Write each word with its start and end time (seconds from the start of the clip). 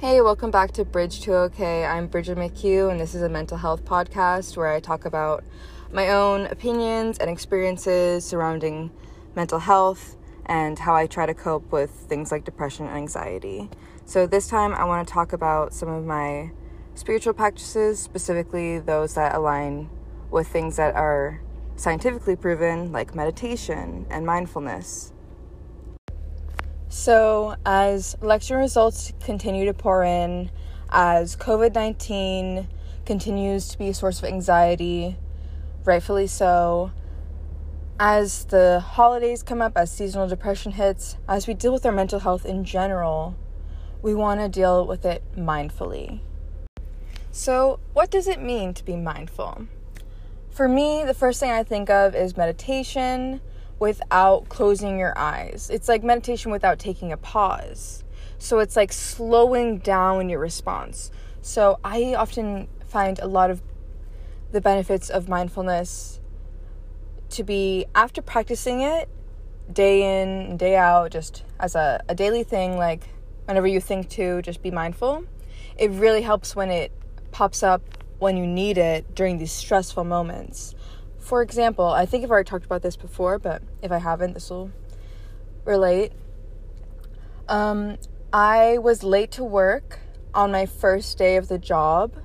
Hey, 0.00 0.22
welcome 0.22 0.50
back 0.50 0.72
to 0.72 0.86
Bridge 0.86 1.20
to 1.24 1.34
OK. 1.34 1.84
I'm 1.84 2.06
Bridget 2.06 2.38
McHugh, 2.38 2.90
and 2.90 2.98
this 2.98 3.14
is 3.14 3.20
a 3.20 3.28
mental 3.28 3.58
health 3.58 3.84
podcast 3.84 4.56
where 4.56 4.72
I 4.72 4.80
talk 4.80 5.04
about 5.04 5.44
my 5.92 6.08
own 6.08 6.46
opinions 6.46 7.18
and 7.18 7.28
experiences 7.28 8.24
surrounding 8.24 8.92
mental 9.36 9.58
health 9.58 10.16
and 10.46 10.78
how 10.78 10.94
I 10.94 11.06
try 11.06 11.26
to 11.26 11.34
cope 11.34 11.70
with 11.70 11.90
things 11.90 12.32
like 12.32 12.46
depression 12.46 12.86
and 12.86 12.96
anxiety. 12.96 13.68
So, 14.06 14.26
this 14.26 14.48
time 14.48 14.72
I 14.72 14.84
want 14.84 15.06
to 15.06 15.12
talk 15.12 15.34
about 15.34 15.74
some 15.74 15.90
of 15.90 16.06
my 16.06 16.52
spiritual 16.94 17.34
practices, 17.34 17.98
specifically 17.98 18.78
those 18.78 19.12
that 19.16 19.34
align 19.34 19.90
with 20.30 20.48
things 20.48 20.76
that 20.76 20.94
are 20.94 21.42
scientifically 21.76 22.36
proven, 22.36 22.90
like 22.90 23.14
meditation 23.14 24.06
and 24.08 24.24
mindfulness. 24.24 25.12
So, 26.92 27.54
as 27.64 28.16
election 28.20 28.56
results 28.56 29.12
continue 29.20 29.64
to 29.66 29.72
pour 29.72 30.02
in, 30.02 30.50
as 30.90 31.36
COVID 31.36 31.72
19 31.72 32.66
continues 33.06 33.68
to 33.68 33.78
be 33.78 33.90
a 33.90 33.94
source 33.94 34.18
of 34.18 34.24
anxiety, 34.24 35.16
rightfully 35.84 36.26
so, 36.26 36.90
as 38.00 38.44
the 38.46 38.80
holidays 38.80 39.44
come 39.44 39.62
up, 39.62 39.74
as 39.76 39.92
seasonal 39.92 40.26
depression 40.26 40.72
hits, 40.72 41.16
as 41.28 41.46
we 41.46 41.54
deal 41.54 41.72
with 41.72 41.86
our 41.86 41.92
mental 41.92 42.18
health 42.18 42.44
in 42.44 42.64
general, 42.64 43.36
we 44.02 44.12
want 44.12 44.40
to 44.40 44.48
deal 44.48 44.84
with 44.84 45.04
it 45.04 45.22
mindfully. 45.36 46.18
So, 47.30 47.78
what 47.92 48.10
does 48.10 48.26
it 48.26 48.42
mean 48.42 48.74
to 48.74 48.84
be 48.84 48.96
mindful? 48.96 49.68
For 50.50 50.66
me, 50.66 51.04
the 51.04 51.14
first 51.14 51.38
thing 51.38 51.52
I 51.52 51.62
think 51.62 51.88
of 51.88 52.16
is 52.16 52.36
meditation 52.36 53.40
without 53.80 54.48
closing 54.48 54.98
your 54.98 55.18
eyes. 55.18 55.68
It's 55.72 55.88
like 55.88 56.04
meditation 56.04 56.52
without 56.52 56.78
taking 56.78 57.10
a 57.10 57.16
pause. 57.16 58.04
So 58.38 58.60
it's 58.60 58.76
like 58.76 58.92
slowing 58.92 59.78
down 59.78 60.28
your 60.28 60.38
response. 60.38 61.10
So 61.42 61.80
I 61.82 62.14
often 62.14 62.68
find 62.86 63.18
a 63.18 63.26
lot 63.26 63.50
of 63.50 63.62
the 64.52 64.60
benefits 64.60 65.10
of 65.10 65.28
mindfulness 65.28 66.20
to 67.30 67.42
be 67.42 67.86
after 67.94 68.20
practicing 68.20 68.82
it 68.82 69.08
day 69.72 70.22
in 70.22 70.28
and 70.28 70.58
day 70.58 70.76
out, 70.76 71.10
just 71.10 71.44
as 71.58 71.74
a, 71.74 72.02
a 72.08 72.14
daily 72.14 72.42
thing, 72.42 72.76
like 72.76 73.08
whenever 73.46 73.66
you 73.66 73.80
think 73.80 74.08
to, 74.10 74.42
just 74.42 74.62
be 74.62 74.70
mindful. 74.70 75.24
It 75.78 75.90
really 75.92 76.22
helps 76.22 76.54
when 76.54 76.70
it 76.70 76.92
pops 77.30 77.62
up 77.62 77.82
when 78.18 78.36
you 78.36 78.46
need 78.46 78.76
it 78.76 79.14
during 79.14 79.38
these 79.38 79.52
stressful 79.52 80.04
moments. 80.04 80.74
For 81.30 81.42
example, 81.42 81.86
I 81.86 82.06
think 82.06 82.24
I've 82.24 82.30
already 82.32 82.48
talked 82.48 82.64
about 82.64 82.82
this 82.82 82.96
before, 82.96 83.38
but 83.38 83.62
if 83.82 83.92
I 83.92 83.98
haven't, 83.98 84.34
this 84.34 84.50
will 84.50 84.72
relate. 85.64 86.10
Um, 87.48 87.98
I 88.32 88.78
was 88.78 89.04
late 89.04 89.30
to 89.32 89.44
work 89.44 90.00
on 90.34 90.50
my 90.50 90.66
first 90.66 91.18
day 91.18 91.36
of 91.36 91.46
the 91.46 91.56
job. 91.56 92.16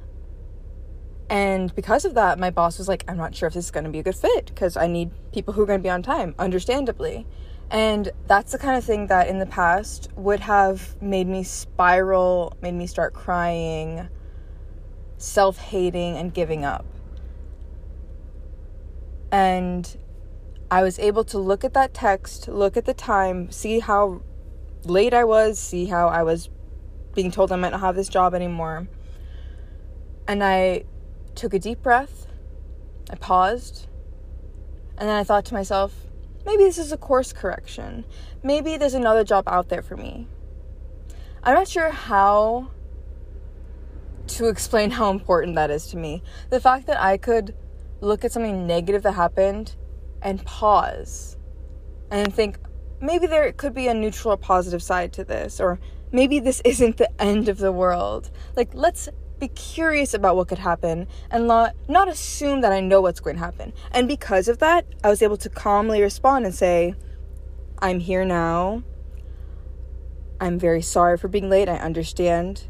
And 1.30 1.76
because 1.76 2.04
of 2.04 2.16
that, 2.16 2.40
my 2.40 2.50
boss 2.50 2.80
was 2.80 2.88
like, 2.88 3.06
I'm 3.08 3.16
not 3.16 3.36
sure 3.36 3.46
if 3.46 3.54
this 3.54 3.66
is 3.66 3.70
going 3.70 3.84
to 3.84 3.92
be 3.92 4.00
a 4.00 4.04
good 4.04 4.16
fit 4.16 4.48
because 4.48 4.76
I 4.76 4.88
need 4.88 5.12
people 5.32 5.54
who 5.54 5.62
are 5.62 5.68
going 5.68 5.82
to 5.82 5.84
be 5.84 5.90
on 5.92 6.02
time, 6.02 6.34
understandably. 6.40 7.28
And 7.70 8.10
that's 8.26 8.54
the 8.54 8.58
kind 8.58 8.76
of 8.76 8.84
thing 8.84 9.06
that 9.06 9.28
in 9.28 9.38
the 9.38 9.46
past 9.46 10.10
would 10.16 10.40
have 10.40 11.00
made 11.00 11.28
me 11.28 11.44
spiral, 11.44 12.58
made 12.60 12.74
me 12.74 12.88
start 12.88 13.14
crying, 13.14 14.10
self 15.20 15.60
hating, 15.60 16.18
and 16.18 16.34
giving 16.34 16.66
up. 16.66 16.88
And 19.32 19.98
I 20.72 20.82
was 20.82 20.98
able 21.00 21.24
to 21.26 21.38
look 21.38 21.64
at 21.64 21.74
that 21.74 21.94
text, 21.94 22.48
look 22.48 22.78
at 22.78 22.86
the 22.86 22.94
time, 22.94 23.52
see 23.52 23.80
how 23.80 24.22
late 24.84 25.14
I 25.14 25.24
was, 25.24 25.60
see 25.60 25.86
how 25.86 26.08
I 26.08 26.24
was 26.24 26.50
being 27.14 27.32
told 27.32 27.52
I 27.52 27.56
might 27.56 27.72
not 27.72 27.82
have 27.82 27.96
this 27.96 28.10
job 28.10 28.34
anymore. 28.34 28.88
And 30.28 30.44
I 30.44 30.86
took 31.36 31.54
a 31.54 31.60
deep 31.60 31.82
breath, 31.82 32.28
I 33.10 33.16
paused, 33.16 33.88
and 34.98 35.10
then 35.10 35.16
I 35.16 35.24
thought 35.24 35.46
to 35.46 35.54
myself, 35.54 35.94
maybe 36.46 36.64
this 36.64 36.78
is 36.78 36.92
a 36.92 36.98
course 36.98 37.34
correction. 37.34 38.06
Maybe 38.44 38.78
there's 38.78 38.94
another 38.94 39.24
job 39.24 39.48
out 39.48 39.70
there 39.70 39.82
for 39.82 39.98
me. 39.98 40.28
I'm 41.44 41.54
not 41.54 41.68
sure 41.68 41.90
how 41.90 42.72
to 44.28 44.48
explain 44.48 44.92
how 44.92 45.12
important 45.12 45.56
that 45.56 45.70
is 45.70 45.88
to 45.88 45.98
me. 45.98 46.24
The 46.50 46.60
fact 46.60 46.88
that 46.88 47.00
I 47.00 47.18
could 47.18 47.56
look 48.02 48.24
at 48.26 48.32
something 48.32 48.68
negative 48.68 49.04
that 49.04 49.14
happened 49.14 49.76
and 50.22 50.44
pause 50.46 51.38
and 52.12 52.34
think 52.34 52.58
maybe 53.02 53.28
there 53.28 53.52
could 53.52 53.74
be 53.74 53.88
a 53.88 53.94
neutral 53.94 54.34
or 54.34 54.38
positive 54.38 54.82
side 54.82 55.14
to 55.14 55.24
this 55.24 55.60
or 55.60 55.80
maybe 56.12 56.40
this 56.40 56.62
isn't 56.66 56.98
the 56.98 57.22
end 57.22 57.50
of 57.50 57.58
the 57.58 57.72
world 57.72 58.32
like 58.56 58.70
let's 58.74 59.10
be 59.40 59.48
curious 59.50 60.14
about 60.14 60.36
what 60.36 60.48
could 60.48 60.60
happen 60.60 61.08
and 61.30 61.48
not 61.48 62.08
assume 62.08 62.62
that 62.62 62.72
I 62.72 62.80
know 62.80 63.02
what's 63.02 63.20
going 63.20 63.36
to 63.36 63.42
happen. 63.42 63.74
And 63.92 64.08
because 64.08 64.48
of 64.48 64.60
that, 64.60 64.86
I 65.04 65.10
was 65.10 65.22
able 65.22 65.38
to 65.38 65.50
calmly 65.50 66.02
respond 66.02 66.46
and 66.46 66.56
say, 66.56 66.96
I'm 67.80 68.00
here 68.00 68.26
now. 68.26 68.84
I'm 70.40 70.60
very 70.60 70.82
sorry 70.82 71.18
for 71.18 71.28
being 71.28 71.50
late. 71.50 71.70
I 71.70 71.76
understand 71.76 72.68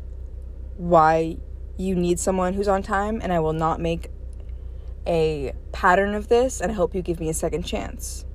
why 0.78 1.38
you 1.78 1.96
need 1.96 2.19
someone 2.19 2.53
who's 2.53 2.68
on 2.68 2.81
time 2.84 3.19
and 3.22 3.31
I 3.31 3.40
will 3.40 3.53
not 3.53 3.80
make 3.80 4.09
a 5.08 5.54
pattern 5.72 6.16
of 6.16 6.28
this 6.28 6.62
and 6.62 6.72
I 6.72 6.76
hope 6.76 6.96
you 6.96 7.02
give 7.02 7.20
me 7.20 7.30
a 7.30 7.34
second 7.34 7.64
chance. 7.64 8.26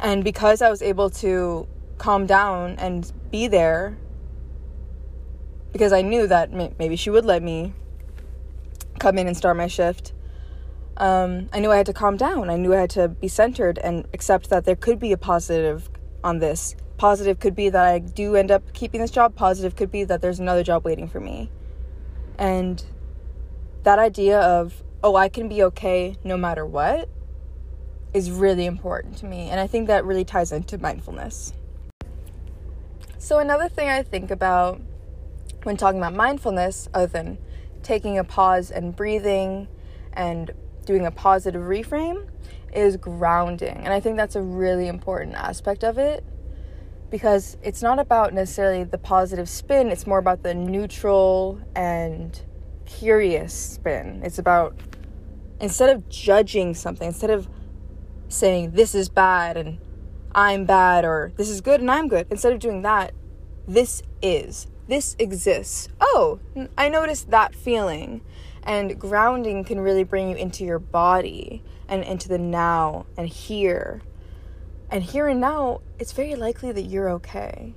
And 0.00 0.22
because 0.22 0.62
I 0.62 0.70
was 0.70 0.82
able 0.82 1.10
to 1.10 1.66
calm 1.98 2.26
down 2.26 2.76
and 2.78 3.10
be 3.30 3.48
there, 3.48 3.98
because 5.72 5.92
I 5.92 6.02
knew 6.02 6.26
that 6.26 6.52
maybe 6.52 6.96
she 6.96 7.10
would 7.10 7.24
let 7.24 7.42
me 7.42 7.72
come 8.98 9.18
in 9.18 9.26
and 9.26 9.36
start 9.36 9.56
my 9.56 9.66
shift, 9.66 10.12
um, 10.96 11.48
I 11.52 11.60
knew 11.60 11.70
I 11.70 11.76
had 11.76 11.86
to 11.86 11.92
calm 11.92 12.16
down. 12.16 12.50
I 12.50 12.56
knew 12.56 12.74
I 12.74 12.80
had 12.80 12.90
to 12.90 13.08
be 13.08 13.28
centered 13.28 13.78
and 13.78 14.06
accept 14.12 14.50
that 14.50 14.64
there 14.64 14.76
could 14.76 14.98
be 14.98 15.12
a 15.12 15.16
positive 15.16 15.88
on 16.24 16.38
this. 16.38 16.74
Positive 16.96 17.38
could 17.38 17.54
be 17.54 17.68
that 17.70 17.84
I 17.84 18.00
do 18.00 18.34
end 18.34 18.50
up 18.50 18.72
keeping 18.72 19.00
this 19.00 19.12
job, 19.12 19.36
positive 19.36 19.76
could 19.76 19.90
be 19.90 20.02
that 20.04 20.20
there's 20.20 20.40
another 20.40 20.64
job 20.64 20.84
waiting 20.84 21.06
for 21.06 21.20
me. 21.20 21.50
And 22.36 22.84
that 23.84 24.00
idea 24.00 24.40
of 24.40 24.82
oh, 25.02 25.16
I 25.16 25.28
can 25.28 25.48
be 25.48 25.62
okay 25.64 26.16
no 26.24 26.36
matter 26.36 26.66
what 26.66 27.08
is 28.14 28.30
really 28.30 28.66
important 28.66 29.16
to 29.18 29.26
me. 29.26 29.50
And 29.50 29.60
I 29.60 29.66
think 29.66 29.86
that 29.88 30.04
really 30.04 30.24
ties 30.24 30.52
into 30.52 30.78
mindfulness. 30.78 31.52
So, 33.18 33.38
another 33.38 33.68
thing 33.68 33.88
I 33.88 34.02
think 34.02 34.30
about 34.30 34.80
when 35.64 35.76
talking 35.76 35.98
about 35.98 36.14
mindfulness, 36.14 36.88
other 36.94 37.06
than 37.06 37.38
taking 37.82 38.18
a 38.18 38.24
pause 38.24 38.70
and 38.70 38.94
breathing 38.94 39.68
and 40.12 40.52
doing 40.84 41.04
a 41.04 41.10
positive 41.10 41.62
reframe, 41.62 42.28
is 42.72 42.96
grounding. 42.96 43.76
And 43.76 43.92
I 43.92 44.00
think 44.00 44.16
that's 44.16 44.36
a 44.36 44.42
really 44.42 44.88
important 44.88 45.34
aspect 45.34 45.84
of 45.84 45.98
it 45.98 46.24
because 47.10 47.56
it's 47.62 47.82
not 47.82 47.98
about 47.98 48.34
necessarily 48.34 48.84
the 48.84 48.98
positive 48.98 49.48
spin, 49.48 49.88
it's 49.88 50.06
more 50.06 50.18
about 50.18 50.42
the 50.42 50.54
neutral 50.54 51.60
and 51.74 52.40
curious 52.88 53.52
spin. 53.52 54.22
It's 54.24 54.38
about 54.38 54.74
instead 55.60 55.94
of 55.94 56.08
judging 56.08 56.74
something, 56.74 57.06
instead 57.06 57.30
of 57.30 57.48
saying 58.28 58.72
this 58.72 58.94
is 58.94 59.08
bad 59.08 59.56
and 59.56 59.78
I'm 60.32 60.64
bad 60.64 61.04
or 61.04 61.32
this 61.36 61.48
is 61.48 61.60
good 61.60 61.80
and 61.80 61.90
I'm 61.90 62.08
good, 62.08 62.26
instead 62.30 62.52
of 62.52 62.58
doing 62.58 62.82
that, 62.82 63.12
this 63.66 64.02
is, 64.22 64.66
this 64.86 65.16
exists. 65.18 65.88
Oh, 66.00 66.40
I 66.76 66.88
noticed 66.88 67.30
that 67.30 67.54
feeling. 67.54 68.22
And 68.62 68.98
grounding 68.98 69.64
can 69.64 69.80
really 69.80 70.04
bring 70.04 70.30
you 70.30 70.36
into 70.36 70.64
your 70.64 70.78
body 70.78 71.62
and 71.88 72.02
into 72.04 72.28
the 72.28 72.38
now 72.38 73.06
and 73.16 73.28
here. 73.28 74.02
And 74.90 75.02
here 75.02 75.26
and 75.26 75.40
now, 75.40 75.80
it's 75.98 76.12
very 76.12 76.34
likely 76.34 76.72
that 76.72 76.82
you're 76.82 77.08
okay. 77.10 77.74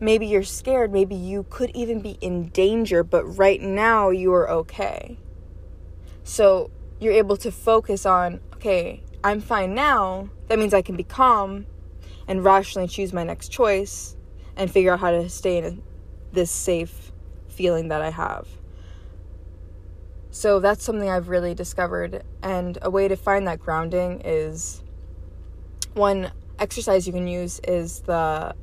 Maybe 0.00 0.26
you're 0.26 0.44
scared, 0.44 0.92
maybe 0.92 1.14
you 1.14 1.44
could 1.50 1.70
even 1.74 2.00
be 2.00 2.18
in 2.20 2.48
danger, 2.48 3.02
but 3.02 3.24
right 3.24 3.60
now 3.60 4.10
you 4.10 4.32
are 4.32 4.48
okay. 4.48 5.18
So 6.22 6.70
you're 7.00 7.14
able 7.14 7.36
to 7.38 7.50
focus 7.50 8.06
on, 8.06 8.40
okay, 8.54 9.02
I'm 9.24 9.40
fine 9.40 9.74
now. 9.74 10.30
That 10.46 10.58
means 10.58 10.72
I 10.72 10.82
can 10.82 10.96
be 10.96 11.02
calm 11.02 11.66
and 12.28 12.44
rationally 12.44 12.86
choose 12.86 13.12
my 13.12 13.24
next 13.24 13.50
choice 13.50 14.16
and 14.56 14.70
figure 14.70 14.92
out 14.92 15.00
how 15.00 15.10
to 15.10 15.28
stay 15.28 15.58
in 15.58 15.82
this 16.32 16.50
safe 16.50 17.10
feeling 17.48 17.88
that 17.88 18.02
I 18.02 18.10
have. 18.10 18.46
So 20.30 20.60
that's 20.60 20.84
something 20.84 21.08
I've 21.08 21.28
really 21.28 21.54
discovered. 21.54 22.22
And 22.42 22.78
a 22.82 22.90
way 22.90 23.08
to 23.08 23.16
find 23.16 23.46
that 23.48 23.58
grounding 23.58 24.20
is 24.24 24.82
one 25.94 26.30
exercise 26.58 27.06
you 27.06 27.12
can 27.12 27.26
use 27.26 27.60
is 27.66 28.00
the 28.00 28.54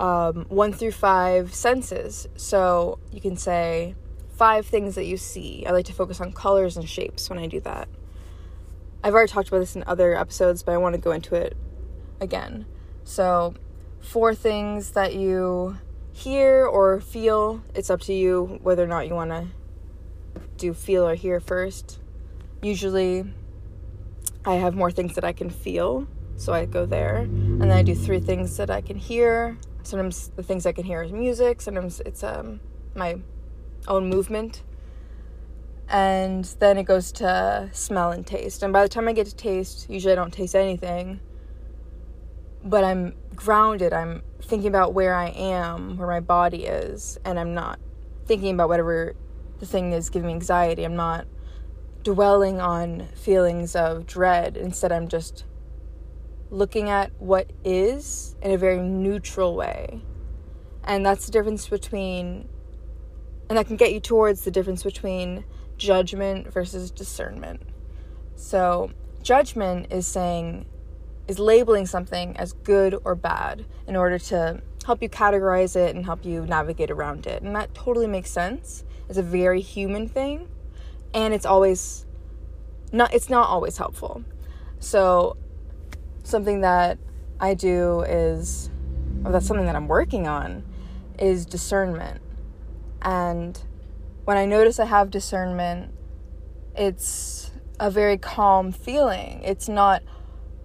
um, 0.00 0.46
one 0.48 0.72
through 0.72 0.92
five 0.92 1.54
senses. 1.54 2.26
So 2.36 2.98
you 3.12 3.20
can 3.20 3.36
say, 3.36 3.94
five 4.34 4.66
things 4.66 4.96
that 4.96 5.04
you 5.04 5.16
see. 5.16 5.64
I 5.66 5.70
like 5.70 5.86
to 5.86 5.92
focus 5.92 6.20
on 6.20 6.32
colors 6.32 6.76
and 6.76 6.88
shapes 6.88 7.30
when 7.30 7.38
I 7.38 7.46
do 7.46 7.60
that. 7.60 7.88
I've 9.02 9.14
already 9.14 9.30
talked 9.30 9.48
about 9.48 9.60
this 9.60 9.76
in 9.76 9.84
other 9.86 10.16
episodes, 10.16 10.62
but 10.62 10.72
I 10.72 10.78
want 10.78 10.94
to 10.94 11.00
go 11.00 11.12
into 11.12 11.34
it 11.34 11.56
again. 12.20 12.66
So, 13.04 13.54
four 14.00 14.34
things 14.34 14.92
that 14.92 15.14
you 15.14 15.78
hear 16.12 16.64
or 16.64 17.00
feel. 17.00 17.62
It's 17.74 17.90
up 17.90 18.00
to 18.02 18.12
you 18.14 18.58
whether 18.62 18.82
or 18.82 18.86
not 18.86 19.06
you 19.08 19.14
want 19.14 19.30
to 19.30 19.48
do 20.56 20.72
feel 20.72 21.06
or 21.06 21.14
hear 21.14 21.40
first. 21.40 22.00
Usually, 22.62 23.24
I 24.44 24.54
have 24.54 24.74
more 24.74 24.90
things 24.90 25.14
that 25.16 25.24
I 25.24 25.32
can 25.32 25.50
feel, 25.50 26.06
so 26.36 26.52
I 26.52 26.64
go 26.64 26.86
there. 26.86 27.18
And 27.18 27.60
then 27.60 27.70
I 27.70 27.82
do 27.82 27.94
three 27.94 28.20
things 28.20 28.56
that 28.56 28.70
I 28.70 28.80
can 28.80 28.96
hear. 28.96 29.58
Sometimes 29.84 30.28
the 30.34 30.42
things 30.42 30.66
I 30.66 30.72
can 30.72 30.84
hear 30.84 31.02
is 31.02 31.12
music, 31.12 31.60
sometimes 31.60 32.00
it's 32.00 32.24
um, 32.24 32.60
my 32.94 33.18
own 33.86 34.08
movement. 34.08 34.62
And 35.88 36.44
then 36.58 36.78
it 36.78 36.84
goes 36.84 37.12
to 37.12 37.68
smell 37.72 38.10
and 38.10 38.26
taste. 38.26 38.62
And 38.62 38.72
by 38.72 38.82
the 38.82 38.88
time 38.88 39.06
I 39.06 39.12
get 39.12 39.26
to 39.26 39.36
taste, 39.36 39.88
usually 39.90 40.12
I 40.12 40.16
don't 40.16 40.32
taste 40.32 40.56
anything. 40.56 41.20
But 42.64 42.82
I'm 42.82 43.14
grounded. 43.36 43.92
I'm 43.92 44.22
thinking 44.40 44.68
about 44.68 44.94
where 44.94 45.14
I 45.14 45.28
am, 45.28 45.98
where 45.98 46.08
my 46.08 46.20
body 46.20 46.64
is, 46.64 47.18
and 47.24 47.38
I'm 47.38 47.52
not 47.52 47.78
thinking 48.26 48.54
about 48.54 48.70
whatever 48.70 49.14
the 49.58 49.66
thing 49.66 49.92
is 49.92 50.08
giving 50.08 50.28
me 50.28 50.32
anxiety. 50.32 50.84
I'm 50.84 50.96
not 50.96 51.26
dwelling 52.02 52.60
on 52.60 53.08
feelings 53.14 53.76
of 53.76 54.06
dread. 54.06 54.56
Instead, 54.56 54.92
I'm 54.92 55.08
just 55.08 55.44
looking 56.54 56.88
at 56.88 57.10
what 57.18 57.50
is 57.64 58.36
in 58.42 58.50
a 58.50 58.58
very 58.58 58.80
neutral 58.80 59.54
way. 59.54 60.00
And 60.84 61.04
that's 61.04 61.26
the 61.26 61.32
difference 61.32 61.68
between, 61.68 62.48
and 63.48 63.58
that 63.58 63.66
can 63.66 63.76
get 63.76 63.92
you 63.92 64.00
towards 64.00 64.42
the 64.42 64.50
difference 64.50 64.82
between 64.82 65.44
judgment 65.76 66.52
versus 66.52 66.90
discernment. 66.90 67.62
So, 68.36 68.90
judgment 69.22 69.88
is 69.90 70.06
saying, 70.06 70.66
is 71.26 71.38
labeling 71.38 71.86
something 71.86 72.36
as 72.36 72.52
good 72.52 73.00
or 73.04 73.14
bad 73.14 73.64
in 73.86 73.96
order 73.96 74.18
to 74.18 74.60
help 74.84 75.02
you 75.02 75.08
categorize 75.08 75.74
it 75.74 75.96
and 75.96 76.04
help 76.04 76.24
you 76.24 76.44
navigate 76.46 76.90
around 76.90 77.26
it. 77.26 77.42
And 77.42 77.56
that 77.56 77.74
totally 77.74 78.06
makes 78.06 78.30
sense. 78.30 78.84
It's 79.08 79.18
a 79.18 79.22
very 79.22 79.60
human 79.60 80.08
thing 80.08 80.48
and 81.14 81.32
it's 81.32 81.46
always 81.46 82.04
not 82.92 83.14
it's 83.14 83.30
not 83.30 83.48
always 83.48 83.78
helpful. 83.78 84.24
So 84.80 85.36
something 86.24 86.62
that 86.62 86.98
I 87.40 87.54
do 87.54 88.00
is 88.02 88.70
or 89.24 89.32
that's 89.32 89.46
something 89.46 89.66
that 89.66 89.76
I'm 89.76 89.88
working 89.88 90.28
on 90.28 90.64
is 91.18 91.46
discernment. 91.46 92.20
And 93.02 93.58
when 94.24 94.36
I 94.36 94.44
notice 94.44 94.78
I 94.78 94.84
have 94.86 95.10
discernment, 95.10 95.92
it's 96.76 97.50
a 97.80 97.90
very 97.90 98.18
calm 98.18 98.72
feeling. 98.72 99.40
It's 99.42 99.68
not, 99.68 100.02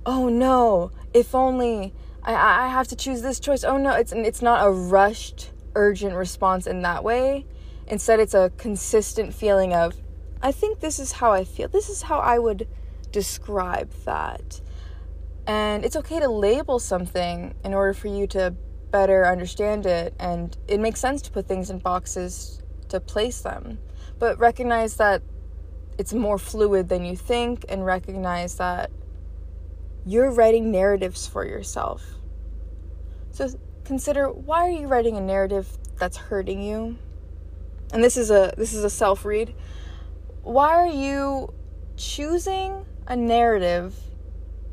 oh 0.06 0.28
no, 0.28 0.92
if 1.14 1.34
only 1.34 1.94
I, 2.24 2.66
I 2.66 2.68
have 2.68 2.88
to 2.90 2.96
choose 2.96 3.22
this 3.22 3.40
choice. 3.40 3.64
Oh 3.64 3.78
no, 3.78 3.94
it's 3.94 4.12
it's 4.12 4.42
not 4.42 4.66
a 4.66 4.72
rushed, 4.72 5.52
urgent 5.76 6.16
response 6.16 6.68
in 6.68 6.82
that 6.82 7.04
way. 7.04 7.46
Instead, 7.88 8.20
it's 8.20 8.34
a 8.36 8.52
consistent 8.58 9.34
feeling 9.34 9.74
of, 9.74 9.96
I 10.42 10.52
think 10.52 10.80
this 10.80 11.00
is 11.00 11.14
how 11.14 11.32
I 11.32 11.44
feel. 11.44 11.68
This 11.68 11.90
is 11.90 12.04
how 12.04 12.20
I 12.20 12.38
would 12.38 12.68
describe 13.12 13.92
that. 14.06 14.62
And 15.50 15.84
it's 15.84 15.96
okay 15.96 16.20
to 16.20 16.30
label 16.30 16.78
something 16.78 17.56
in 17.64 17.74
order 17.74 17.96
for 17.96 18.08
you 18.08 18.28
to 18.28 18.54
better 18.92 19.26
understand 19.26 19.88
it. 19.88 20.14
And 20.20 20.56
it 20.68 20.80
makes 20.80 21.00
sense 21.00 21.24
to 21.24 21.32
put 21.32 21.48
things 21.48 21.72
in 21.72 21.80
boxes 21.80 22.62
to 22.90 23.00
place 23.00 23.42
them. 23.42 23.80
But 24.20 24.38
recognize 24.38 24.98
that 24.98 25.24
it's 25.98 26.14
more 26.14 26.38
fluid 26.38 26.88
than 26.88 27.04
you 27.04 27.16
think, 27.16 27.66
and 27.68 27.84
recognize 27.84 28.58
that 28.58 28.92
you're 30.06 30.30
writing 30.30 30.70
narratives 30.72 31.26
for 31.26 31.44
yourself. 31.44 32.06
So 33.32 33.50
consider 33.86 34.30
why 34.30 34.68
are 34.68 34.70
you 34.70 34.86
writing 34.86 35.18
a 35.18 35.22
narrative 35.22 35.68
that's 35.98 36.18
hurting 36.18 36.62
you? 36.62 36.96
And 37.92 38.04
this 38.04 38.18
is 38.18 38.30
a 38.30 38.54
this 38.56 38.76
is 38.76 38.84
a 38.84 38.90
self 38.90 39.26
read. 39.26 39.56
Why 40.44 40.76
are 40.76 40.86
you 40.86 41.52
choosing 41.98 42.86
a 43.08 43.16
narrative 43.16 43.96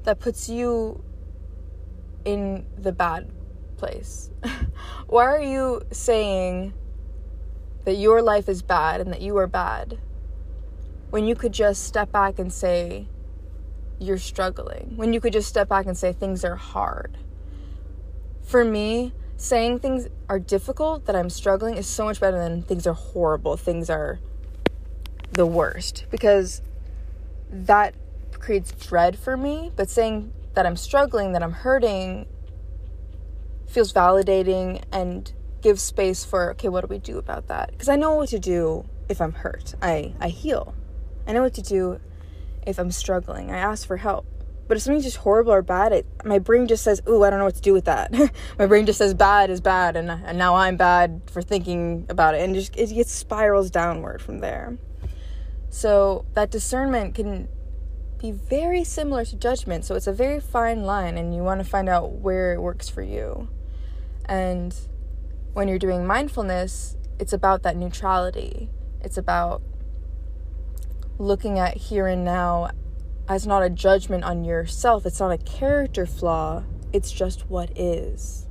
that 0.07 0.19
puts 0.19 0.49
you 0.49 1.05
in 2.25 2.65
the 2.79 2.93
bad 2.93 3.31
place? 3.77 4.31
why 5.07 5.27
are 5.27 5.41
you 5.41 5.83
saying 5.93 6.73
that 7.85 7.95
your 7.95 8.23
life 8.23 8.49
is 8.49 8.63
bad 8.63 9.01
and 9.01 9.13
that 9.13 9.21
you 9.21 9.37
are 9.37 9.47
bad 9.47 9.99
when 11.11 11.27
you 11.27 11.35
could 11.35 11.53
just 11.53 11.85
step 11.85 12.11
back 12.11 12.39
and 12.39 12.53
say 12.53 13.07
you're 13.99 14.19
struggling? 14.19 14.95
When 14.97 15.13
you 15.13 15.21
could 15.21 15.33
just 15.33 15.49
step 15.49 15.69
back 15.69 15.87
and 15.87 15.97
say 15.97 16.13
things 16.13 16.45
are 16.45 16.57
hard? 16.57 17.19
For 18.43 18.65
me, 18.65 19.13
saying 19.37 19.81
things 19.81 20.09
are 20.29 20.39
difficult, 20.39 21.05
that 21.07 21.17
I'm 21.17 21.31
struggling, 21.31 21.77
is 21.77 21.87
so 21.87 22.05
much 22.05 22.21
better 22.21 22.39
than 22.39 22.63
things 22.63 22.87
are 22.87 22.95
horrible, 22.95 23.57
things 23.57 23.91
are 23.91 24.19
the 25.33 25.47
worst. 25.47 26.07
Because 26.11 26.63
that 27.51 27.95
creates 28.41 28.73
dread 28.73 29.19
for 29.19 29.37
me. 29.37 29.73
But 29.75 29.91
saying 29.91 30.33
that 30.55 30.67
I'm 30.67 30.77
struggling, 30.77 31.33
that 31.33 31.43
I'm 31.43 31.53
hurting, 31.53 32.27
feels 33.67 33.93
validating 33.93 34.83
and 34.93 35.33
gives 35.61 35.83
space 35.83 36.25
for, 36.25 36.51
okay, 36.53 36.69
what 36.69 36.83
do 36.83 36.87
we 36.89 36.99
do 36.99 37.19
about 37.19 37.49
that? 37.49 37.71
Because 37.73 37.89
I 37.89 37.97
know 37.97 38.15
what 38.15 38.29
to 38.31 38.39
do 38.39 38.85
if 39.09 39.21
I'm 39.21 39.33
hurt. 39.33 39.75
I, 39.83 40.15
I 40.21 40.29
heal. 40.29 40.75
I 41.27 41.33
know 41.33 41.43
what 41.43 41.55
to 41.55 41.63
do 41.63 42.01
if 42.67 42.79
I'm 42.79 42.91
struggling. 42.91 43.51
I 43.51 43.59
ask 43.59 43.87
for 43.87 43.97
help. 43.97 44.27
But 44.69 44.77
if 44.77 44.83
something's 44.83 45.05
just 45.05 45.19
horrible 45.19 45.53
or 45.53 45.63
bad, 45.63 45.93
it, 45.93 46.07
my 46.25 46.41
brain 46.41 46.67
just 46.67 46.83
says, 46.83 47.01
"Ooh, 47.09 47.23
I 47.23 47.31
don't 47.31 47.39
know 47.39 47.45
what 47.45 47.55
to 47.55 47.61
do 47.61 47.73
with 47.73 47.85
that." 47.85 48.13
my 48.59 48.67
brain 48.67 48.85
just 48.85 48.99
says 48.99 49.15
bad 49.15 49.49
is 49.49 49.61
bad, 49.61 49.97
and 49.97 50.11
and 50.11 50.37
now 50.37 50.57
I'm 50.57 50.77
bad 50.77 51.23
for 51.31 51.41
thinking 51.41 52.05
about 52.09 52.35
it, 52.35 52.41
and 52.41 52.53
just 52.55 52.77
it 52.77 52.93
gets 52.93 53.13
spirals 53.13 53.71
downward 53.71 54.21
from 54.21 54.41
there. 54.41 54.77
So 55.71 56.25
that 56.35 56.51
discernment 56.51 57.15
can 57.15 57.49
be 58.19 58.33
very 58.33 58.85
similar 58.85 59.25
to 59.25 59.37
judgment. 59.37 59.85
So 59.85 59.95
it's 59.95 60.07
a 60.07 60.13
very 60.13 60.41
fine 60.41 60.85
line, 60.85 61.19
and 61.19 61.35
you 61.35 61.43
want 61.43 61.61
to 61.61 61.69
find 61.69 61.89
out 61.89 62.13
where 62.13 62.55
it 62.55 62.61
works 62.61 62.89
for 62.89 63.03
you. 63.03 63.49
And 64.25 64.75
when 65.53 65.69
you're 65.69 65.79
doing 65.79 66.07
mindfulness, 66.07 66.97
it's 67.19 67.33
about 67.33 67.63
that 67.63 67.77
neutrality. 67.77 68.71
It's 69.01 69.17
about 69.17 69.63
looking 71.19 71.59
at 71.59 71.77
here 71.77 72.07
and 72.07 72.25
now 72.25 72.71
as 73.29 73.47
not 73.47 73.63
a 73.63 73.71
judgment 73.71 74.25
on 74.25 74.45
yourself. 74.45 75.07
It's 75.07 75.21
not 75.21 75.33
a 75.33 75.39
character 75.39 76.07
flaw, 76.07 76.65
it's 76.93 77.11
just 77.11 77.49
what 77.49 77.71
is. 77.77 78.47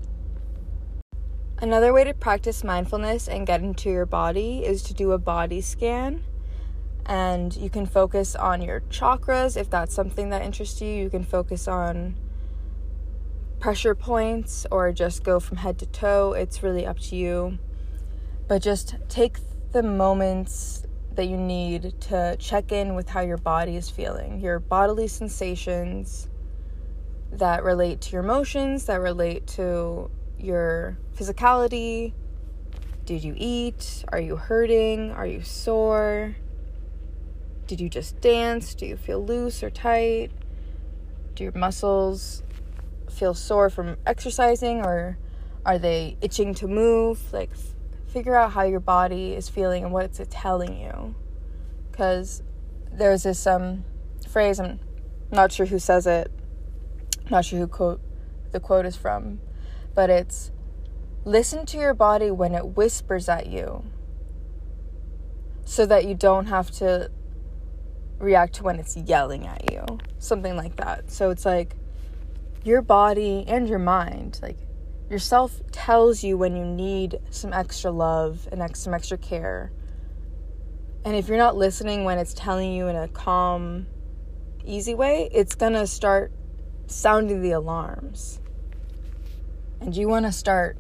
Another 1.59 1.93
way 1.93 2.03
to 2.03 2.13
practice 2.13 2.63
mindfulness 2.63 3.27
and 3.29 3.47
get 3.47 3.61
into 3.61 3.89
your 3.89 4.05
body 4.05 4.65
is 4.65 4.83
to 4.83 4.93
do 4.93 5.13
a 5.13 5.17
body 5.17 5.61
scan. 5.61 6.23
And 7.05 7.55
you 7.55 7.69
can 7.69 7.85
focus 7.85 8.35
on 8.35 8.61
your 8.61 8.81
chakras 8.81 9.55
if 9.57 9.69
that's 9.69 9.93
something 9.93 10.29
that 10.29 10.41
interests 10.41 10.81
you. 10.81 10.89
You 10.89 11.09
can 11.09 11.23
focus 11.23 11.67
on 11.67 12.15
pressure 13.59 13.95
points 13.95 14.65
or 14.71 14.91
just 14.91 15.23
go 15.23 15.39
from 15.39 15.57
head 15.57 15.77
to 15.79 15.85
toe. 15.85 16.33
It's 16.33 16.63
really 16.63 16.85
up 16.85 16.99
to 16.99 17.15
you. 17.15 17.59
But 18.47 18.61
just 18.61 18.95
take 19.07 19.37
the 19.71 19.83
moments 19.83 20.85
that 21.15 21.25
you 21.25 21.37
need 21.37 21.99
to 22.01 22.35
check 22.39 22.71
in 22.71 22.95
with 22.95 23.09
how 23.09 23.21
your 23.21 23.37
body 23.37 23.75
is 23.75 23.89
feeling, 23.89 24.39
your 24.39 24.59
bodily 24.59 25.07
sensations 25.07 26.27
that 27.31 27.63
relate 27.63 28.01
to 28.01 28.11
your 28.11 28.23
emotions, 28.23 28.85
that 28.85 28.99
relate 28.99 29.47
to 29.47 30.09
your 30.37 30.97
physicality. 31.15 32.13
Did 33.05 33.23
you 33.23 33.33
eat? 33.37 34.03
Are 34.09 34.19
you 34.19 34.35
hurting? 34.35 35.11
Are 35.11 35.27
you 35.27 35.41
sore? 35.41 36.35
Did 37.67 37.81
you 37.81 37.89
just 37.89 38.21
dance? 38.21 38.75
Do 38.75 38.85
you 38.85 38.95
feel 38.95 39.25
loose 39.25 39.63
or 39.63 39.69
tight? 39.69 40.31
Do 41.33 41.43
your 41.43 41.53
muscles 41.53 42.43
feel 43.09 43.33
sore 43.33 43.69
from 43.69 43.97
exercising 44.05 44.81
or 44.81 45.17
are 45.65 45.79
they 45.79 46.17
itching 46.21 46.53
to 46.55 46.67
move? 46.67 47.33
Like, 47.33 47.51
figure 48.07 48.35
out 48.35 48.51
how 48.51 48.63
your 48.63 48.79
body 48.79 49.33
is 49.33 49.49
feeling 49.49 49.83
and 49.83 49.91
what 49.91 50.05
it's 50.05 50.21
telling 50.29 50.79
you. 50.79 51.15
Because 51.91 52.43
there's 52.91 53.23
this 53.23 53.47
um, 53.47 53.83
phrase, 54.29 54.59
I'm 54.59 54.79
not 55.31 55.51
sure 55.51 55.65
who 55.65 55.79
says 55.79 56.05
it, 56.05 56.31
not 57.29 57.45
sure 57.45 57.59
who 57.59 57.67
quote 57.67 58.01
the 58.51 58.59
quote 58.59 58.85
is 58.85 58.95
from, 58.95 59.41
but 59.93 60.09
it's 60.09 60.51
listen 61.25 61.65
to 61.65 61.77
your 61.77 61.93
body 61.93 62.31
when 62.31 62.53
it 62.53 62.77
whispers 62.77 63.27
at 63.27 63.47
you 63.47 63.83
so 65.65 65.85
that 65.85 66.05
you 66.05 66.13
don't 66.13 66.45
have 66.45 66.69
to 66.69 67.09
react 68.19 68.55
to 68.55 68.63
when 68.63 68.79
it's 68.79 68.95
yelling 68.95 69.45
at 69.47 69.71
you. 69.71 69.83
Something 70.19 70.55
like 70.55 70.77
that. 70.77 71.11
So 71.11 71.29
it's 71.29 71.45
like 71.45 71.75
your 72.63 72.81
body 72.81 73.45
and 73.47 73.67
your 73.67 73.79
mind, 73.79 74.39
like 74.41 74.57
yourself 75.09 75.61
tells 75.71 76.23
you 76.23 76.37
when 76.37 76.55
you 76.55 76.65
need 76.65 77.19
some 77.29 77.53
extra 77.53 77.91
love 77.91 78.47
and 78.51 78.75
some 78.75 78.93
extra 78.93 79.17
care. 79.17 79.71
And 81.03 81.15
if 81.15 81.27
you're 81.27 81.37
not 81.37 81.55
listening 81.55 82.03
when 82.03 82.17
it's 82.17 82.33
telling 82.33 82.73
you 82.73 82.87
in 82.87 82.95
a 82.95 83.07
calm, 83.07 83.85
easy 84.65 84.95
way, 84.95 85.29
it's 85.31 85.53
gonna 85.53 85.85
start 85.85 86.31
sounding 86.87 87.41
the 87.41 87.51
alarms. 87.51 88.39
And 89.79 89.95
you 89.95 90.07
wanna 90.07 90.31
start 90.31 90.77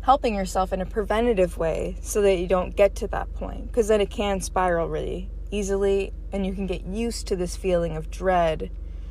helping 0.00 0.34
yourself 0.34 0.72
in 0.72 0.80
a 0.80 0.86
preventative 0.86 1.58
way 1.58 1.96
so 2.00 2.22
that 2.22 2.38
you 2.38 2.46
don't 2.46 2.74
get 2.74 2.96
to 2.96 3.06
that 3.08 3.32
point 3.34 3.66
because 3.66 3.88
then 3.88 4.00
it 4.00 4.10
can 4.10 4.40
spiral 4.40 4.88
really 4.88 5.30
easily 5.50 6.12
and 6.32 6.46
you 6.46 6.52
can 6.52 6.66
get 6.66 6.84
used 6.84 7.26
to 7.28 7.36
this 7.36 7.56
feeling 7.56 7.96
of 7.96 8.10
dread 8.10 8.70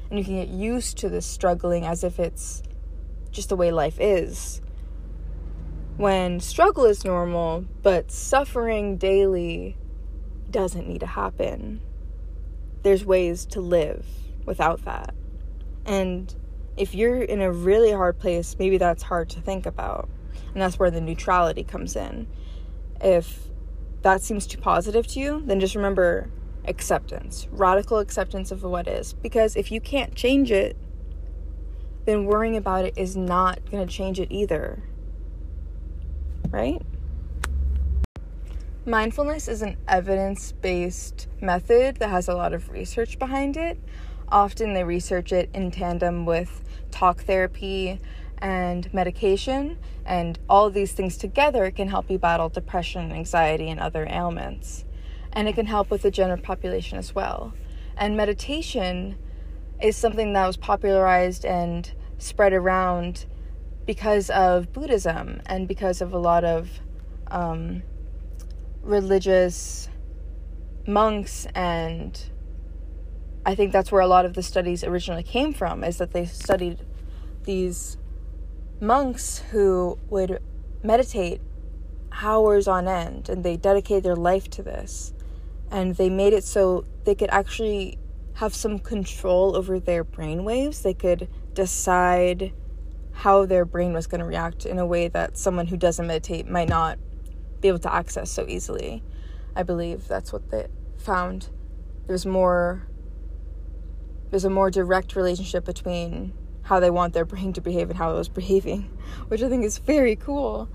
and 0.09 0.17
you 0.17 0.25
can 0.25 0.35
get 0.35 0.47
used 0.47 0.97
to 0.97 1.09
this 1.09 1.25
struggling 1.25 1.85
as 1.85 2.03
if 2.03 2.19
it's 2.19 2.63
just 3.31 3.49
the 3.49 3.55
way 3.55 3.71
life 3.71 3.97
is. 3.99 4.61
When 5.97 6.39
struggle 6.39 6.85
is 6.85 7.03
normal 7.03 7.65
but 7.81 8.11
suffering 8.11 8.97
daily 8.97 9.77
doesn't 10.49 10.87
need 10.87 10.99
to 10.99 11.07
happen. 11.07 11.81
There's 12.83 13.03
ways 13.03 13.45
to 13.47 13.61
live 13.61 14.05
without 14.45 14.85
that. 14.85 15.13
And 15.85 16.33
if 16.77 16.93
you're 16.93 17.21
in 17.21 17.41
a 17.41 17.51
really 17.51 17.91
hard 17.91 18.19
place 18.19 18.55
maybe 18.57 18.77
that's 18.77 19.03
hard 19.03 19.29
to 19.31 19.41
think 19.41 19.65
about. 19.65 20.09
And 20.53 20.61
that's 20.61 20.79
where 20.79 20.91
the 20.91 21.01
neutrality 21.01 21.63
comes 21.63 21.95
in. 21.95 22.27
If 23.01 23.47
that 24.01 24.21
seems 24.21 24.47
too 24.47 24.57
positive 24.57 25.07
to 25.07 25.19
you, 25.19 25.43
then 25.45 25.59
just 25.59 25.75
remember 25.75 26.29
acceptance, 26.65 27.47
radical 27.51 27.99
acceptance 27.99 28.51
of 28.51 28.63
what 28.63 28.87
is. 28.87 29.13
Because 29.13 29.55
if 29.55 29.71
you 29.71 29.81
can't 29.81 30.15
change 30.15 30.51
it, 30.51 30.75
then 32.05 32.25
worrying 32.25 32.55
about 32.55 32.85
it 32.85 32.93
is 32.97 33.17
not 33.17 33.59
going 33.69 33.85
to 33.85 33.91
change 33.91 34.19
it 34.19 34.31
either. 34.31 34.81
Right? 36.49 36.81
Mindfulness 38.85 39.49
is 39.49 39.61
an 39.61 39.75
evidence 39.87 40.53
based 40.53 41.27
method 41.41 41.97
that 41.97 42.09
has 42.09 42.29
a 42.29 42.33
lot 42.33 42.53
of 42.53 42.69
research 42.69 43.19
behind 43.19 43.57
it. 43.57 43.77
Often 44.29 44.73
they 44.73 44.83
research 44.85 45.33
it 45.33 45.49
in 45.53 45.71
tandem 45.71 46.25
with 46.25 46.63
talk 46.91 47.23
therapy 47.23 47.99
and 48.39 48.91
medication, 48.93 49.77
and 50.05 50.39
all 50.49 50.69
these 50.69 50.93
things 50.93 51.17
together 51.17 51.71
can 51.71 51.89
help 51.89 52.09
you 52.09 52.17
battle 52.17 52.49
depression, 52.49 53.11
anxiety, 53.11 53.69
and 53.69 53.79
other 53.79 54.07
ailments. 54.09 54.85
And 55.33 55.47
it 55.47 55.55
can 55.55 55.65
help 55.65 55.89
with 55.89 56.01
the 56.01 56.11
general 56.11 56.41
population 56.41 56.97
as 56.97 57.13
well. 57.13 57.53
And 57.95 58.15
meditation 58.15 59.17
is 59.81 59.95
something 59.95 60.33
that 60.33 60.47
was 60.47 60.57
popularized 60.57 61.45
and 61.45 61.91
spread 62.17 62.53
around 62.53 63.25
because 63.85 64.29
of 64.29 64.73
Buddhism 64.73 65.41
and 65.45 65.67
because 65.67 66.01
of 66.01 66.13
a 66.13 66.17
lot 66.17 66.43
of 66.43 66.69
um, 67.29 67.83
religious 68.81 69.89
monks 70.85 71.45
and 71.53 72.29
I 73.45 73.55
think 73.55 73.71
that's 73.71 73.91
where 73.93 74.01
a 74.01 74.07
lot 74.07 74.25
of 74.25 74.33
the 74.33 74.43
studies 74.43 74.83
originally 74.83 75.23
came 75.23 75.53
from 75.53 75.83
is 75.83 75.97
that 75.99 76.11
they 76.11 76.25
studied 76.25 76.85
these 77.43 77.97
monks 78.79 79.39
who 79.51 79.97
would 80.09 80.41
meditate 80.83 81.41
hours 82.21 82.67
on 82.67 82.87
end 82.87 83.29
and 83.29 83.43
they 83.43 83.57
dedicated 83.57 84.03
their 84.03 84.15
life 84.15 84.49
to 84.51 84.63
this. 84.63 85.13
And 85.69 85.95
they 85.95 86.09
made 86.09 86.33
it 86.33 86.43
so 86.43 86.85
they 87.03 87.15
could 87.15 87.29
actually 87.29 87.97
have 88.35 88.55
some 88.55 88.79
control 88.79 89.55
over 89.55 89.79
their 89.79 90.03
brain 90.03 90.43
waves. 90.43 90.81
They 90.81 90.93
could 90.93 91.27
decide 91.53 92.53
how 93.11 93.45
their 93.45 93.65
brain 93.65 93.93
was 93.93 94.05
going 94.05 94.19
to 94.19 94.25
react 94.25 94.65
in 94.65 94.77
a 94.77 94.85
way 94.85 95.07
that 95.07 95.37
someone 95.37 95.67
who 95.67 95.77
doesn't 95.77 96.05
meditate 96.05 96.47
might 96.47 96.69
not 96.69 96.99
be 97.59 97.67
able 97.67 97.79
to 97.79 97.93
access 97.93 98.29
so 98.29 98.45
easily. 98.47 99.03
I 99.55 99.63
believe 99.63 100.07
that's 100.07 100.31
what 100.31 100.51
they 100.51 100.67
found. 100.97 101.49
There's 102.05 102.25
more 102.25 102.87
there's 104.29 104.45
a 104.45 104.49
more 104.49 104.69
direct 104.69 105.15
relationship 105.15 105.65
between 105.65 106.33
how 106.67 106.81
they 106.81 106.89
want 106.89 107.13
their 107.13 107.23
brain 107.23 107.53
to 107.53 107.61
behave 107.61 107.89
and 107.89 107.97
how 107.97 108.11
it 108.11 108.15
was 108.15 108.27
behaving, 108.27 108.89
which 109.29 109.41
I 109.41 109.47
think 109.47 109.63
is 109.63 109.77
very 109.77 110.17
cool. 110.17 110.67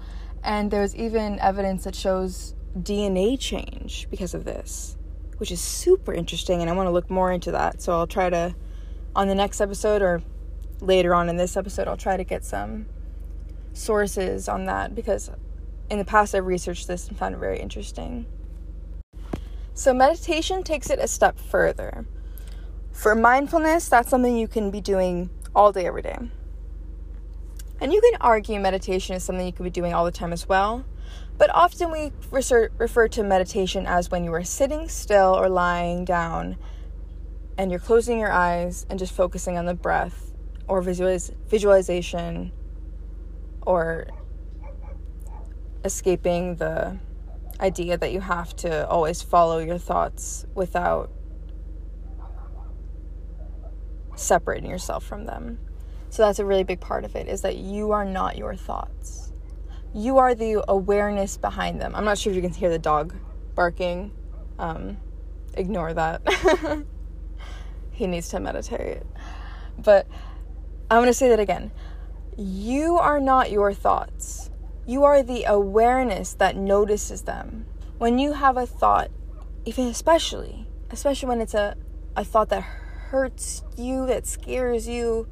And 0.43 0.71
there's 0.71 0.97
even 0.97 1.39
evidence 1.39 1.85
that 1.85 1.95
shows 1.95 2.55
DNA 2.79 3.39
change 3.39 4.09
because 4.11 4.33
of 4.33 4.47
this, 4.47 4.97
which 5.37 5.53
is 5.53 5.61
super 5.61 6.15
interesting. 6.15 6.63
And 6.63 6.71
I 6.71 6.73
want 6.73 6.87
to 6.87 6.91
look 6.91 7.11
more 7.11 7.31
into 7.31 7.53
that. 7.53 7.83
So 7.83 7.93
I'll 7.93 8.07
try 8.07 8.31
to, 8.31 8.55
on 9.15 9.29
the 9.29 9.35
next 9.35 9.61
episode 9.61 10.01
or 10.01 10.23
later 10.81 11.15
on 11.15 11.29
in 11.29 11.37
this 11.37 11.59
episode, 11.59 11.89
I'll 11.89 11.99
try 11.99 12.17
to 12.17 12.25
get 12.25 12.43
some 12.43 12.87
sources 13.75 14.49
on 14.49 14.65
that 14.65 14.95
because 14.95 15.31
in 15.91 15.99
the 15.99 16.07
past 16.07 16.35
I've 16.35 16.47
researched 16.47 16.89
this 16.89 17.07
and 17.07 17.19
found 17.19 17.35
it 17.35 17.39
very 17.39 17.61
interesting. 17.61 18.25
So, 19.75 19.93
meditation 19.93 20.63
takes 20.63 20.89
it 20.89 20.99
a 20.99 21.07
step 21.07 21.39
further. 21.39 22.07
For 22.93 23.15
mindfulness, 23.15 23.89
that's 23.89 24.09
something 24.09 24.37
you 24.37 24.49
can 24.49 24.71
be 24.71 24.81
doing 24.81 25.31
all 25.55 25.73
day, 25.73 25.87
every 25.87 26.03
day. 26.03 26.19
And 27.81 27.93
you 27.93 28.01
can 28.01 28.17
argue 28.21 28.61
meditation 28.61 29.17
is 29.17 29.25
something 29.25 29.45
you 29.45 29.53
could 29.53 29.65
be 29.65 29.71
doing 29.71 29.93
all 29.93 30.05
the 30.05 30.13
time 30.13 30.33
as 30.33 30.49
well, 30.49 30.85
but 31.37 31.51
often 31.53 31.91
we 31.91 32.13
refer 32.31 33.09
to 33.09 33.23
meditation 33.23 33.87
as 33.87 34.11
when 34.11 34.25
you 34.25 34.33
are 34.33 34.45
sitting 34.45 34.89
still 34.89 35.35
or 35.35 35.49
lying 35.49 36.05
down 36.05 36.57
and 37.59 37.71
you're 37.71 37.81
closing 37.81 38.19
your 38.19 38.33
eyes 38.33 38.87
and 38.89 38.99
just 38.99 39.13
focusing 39.13 39.59
on 39.59 39.67
the 39.67 39.75
breath 39.75 40.33
or 40.69 40.83
visualiz- 40.83 41.35
visualization 41.49 42.53
or 43.63 44.07
escaping 45.85 46.57
the 46.57 46.99
idea 47.61 47.97
that 47.97 48.13
you 48.13 48.21
have 48.21 48.55
to 48.57 48.89
always 48.89 49.23
follow 49.23 49.59
your 49.59 49.79
thoughts 49.79 50.47
without 50.55 51.11
separating 54.15 54.71
yourself 54.71 55.05
from 55.05 55.27
them. 55.27 55.59
So 56.11 56.23
that's 56.23 56.39
a 56.39 56.45
really 56.45 56.65
big 56.65 56.81
part 56.81 57.05
of 57.05 57.17
it 57.17 57.27
is 57.27 57.41
that 57.43 57.57
you 57.57 57.93
are 57.93 58.05
not 58.05 58.37
your 58.37 58.55
thoughts. 58.55 59.33
You 59.95 60.19
are 60.19 60.35
the 60.35 60.63
awareness 60.69 61.37
behind 61.37 61.81
them. 61.81 61.95
I'm 61.95 62.05
not 62.05 62.19
sure 62.19 62.33
if 62.33 62.37
you 62.37 62.43
can 62.43 62.53
hear 62.53 62.71
the 62.71 62.79
dog 62.79 63.15
barking. 63.55 64.13
Um, 64.59 64.99
ignore 65.55 65.95
that. 65.95 66.23
he 67.93 68.07
needs 68.07 68.29
to 68.31 68.41
meditate. 68.41 69.03
But 69.79 70.07
I'm 70.91 70.99
going 70.99 71.07
to 71.07 71.15
say 71.15 71.29
that 71.31 71.41
again. 71.41 71.73
You 72.37 72.99
are 72.99 73.21
not 73.21 73.51
your 73.51 73.73
thoughts. 73.73 74.51
You 74.87 75.05
are 75.05 75.23
the 75.23 75.45
awareness 75.45 76.35
that 76.35 76.57
notices 76.57 77.23
them. 77.23 77.67
When 77.99 78.19
you 78.19 78.33
have 78.33 78.57
a 78.57 78.67
thought, 78.67 79.11
even 79.65 79.87
especially, 79.87 80.67
especially 80.91 81.29
when 81.29 81.41
it's 81.41 81.55
a, 81.55 81.77
a 82.17 82.25
thought 82.25 82.49
that 82.49 82.65
hurts 83.13 83.63
you, 83.77 84.07
that 84.07 84.27
scares 84.27 84.89
you, 84.89 85.29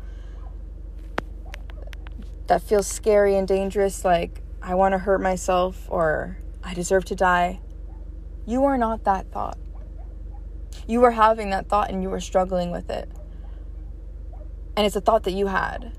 that 2.47 2.61
feels 2.61 2.87
scary 2.87 3.35
and 3.37 3.49
dangerous, 3.49 4.05
like 4.05 4.43
I 4.61 4.75
want 4.75 4.93
to 4.93 4.99
hurt 4.99 5.23
myself 5.23 5.87
or 5.89 6.37
I 6.63 6.75
deserve 6.75 7.07
to 7.07 7.15
die, 7.15 7.59
you 8.47 8.65
are 8.67 8.77
not 8.77 9.05
that 9.05 9.33
thought. 9.33 9.57
You 10.87 11.03
are 11.05 11.13
having 11.13 11.49
that 11.51 11.71
thought 11.71 11.89
and 11.89 12.03
you 12.03 12.13
are 12.13 12.21
struggling 12.21 12.71
with 12.71 12.91
it. 12.91 13.09
And 14.77 14.85
it's 14.85 14.97
a 14.97 15.01
thought 15.01 15.23
that 15.23 15.33
you 15.33 15.47
had. 15.47 15.93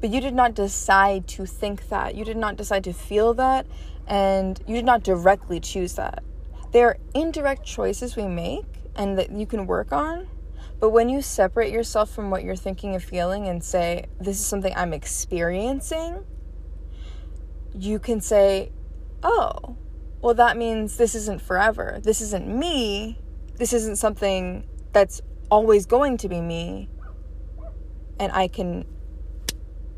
But 0.00 0.08
you 0.08 0.22
did 0.22 0.32
not 0.32 0.54
decide 0.54 1.28
to 1.28 1.44
think 1.44 1.90
that. 1.90 2.14
You 2.14 2.24
did 2.24 2.38
not 2.38 2.56
decide 2.56 2.84
to 2.84 2.94
feel 2.94 3.34
that. 3.34 3.66
And 4.06 4.58
you 4.66 4.74
did 4.74 4.86
not 4.86 5.02
directly 5.02 5.60
choose 5.60 5.96
that. 5.96 6.24
There 6.72 6.88
are 6.88 6.96
indirect 7.12 7.66
choices 7.66 8.16
we 8.16 8.26
make 8.26 8.64
and 8.94 9.18
that 9.18 9.32
you 9.32 9.44
can 9.44 9.66
work 9.66 9.92
on 9.92 10.26
but 10.78 10.90
when 10.90 11.08
you 11.08 11.22
separate 11.22 11.72
yourself 11.72 12.10
from 12.10 12.30
what 12.30 12.44
you're 12.44 12.56
thinking 12.56 12.94
and 12.94 13.02
feeling 13.02 13.48
and 13.48 13.62
say, 13.62 14.06
this 14.20 14.38
is 14.38 14.46
something 14.46 14.72
I'm 14.76 14.92
experiencing, 14.92 16.24
you 17.74 17.98
can 17.98 18.20
say, 18.20 18.72
oh, 19.22 19.76
well, 20.20 20.34
that 20.34 20.56
means 20.56 20.96
this 20.96 21.14
isn't 21.14 21.40
forever. 21.40 22.00
This 22.02 22.20
isn't 22.20 22.46
me. 22.46 23.20
This 23.56 23.72
isn't 23.72 23.96
something 23.96 24.66
that's 24.92 25.20
always 25.50 25.86
going 25.86 26.16
to 26.18 26.28
be 26.28 26.40
me. 26.40 26.88
And 28.18 28.32
I 28.32 28.48
can 28.48 28.86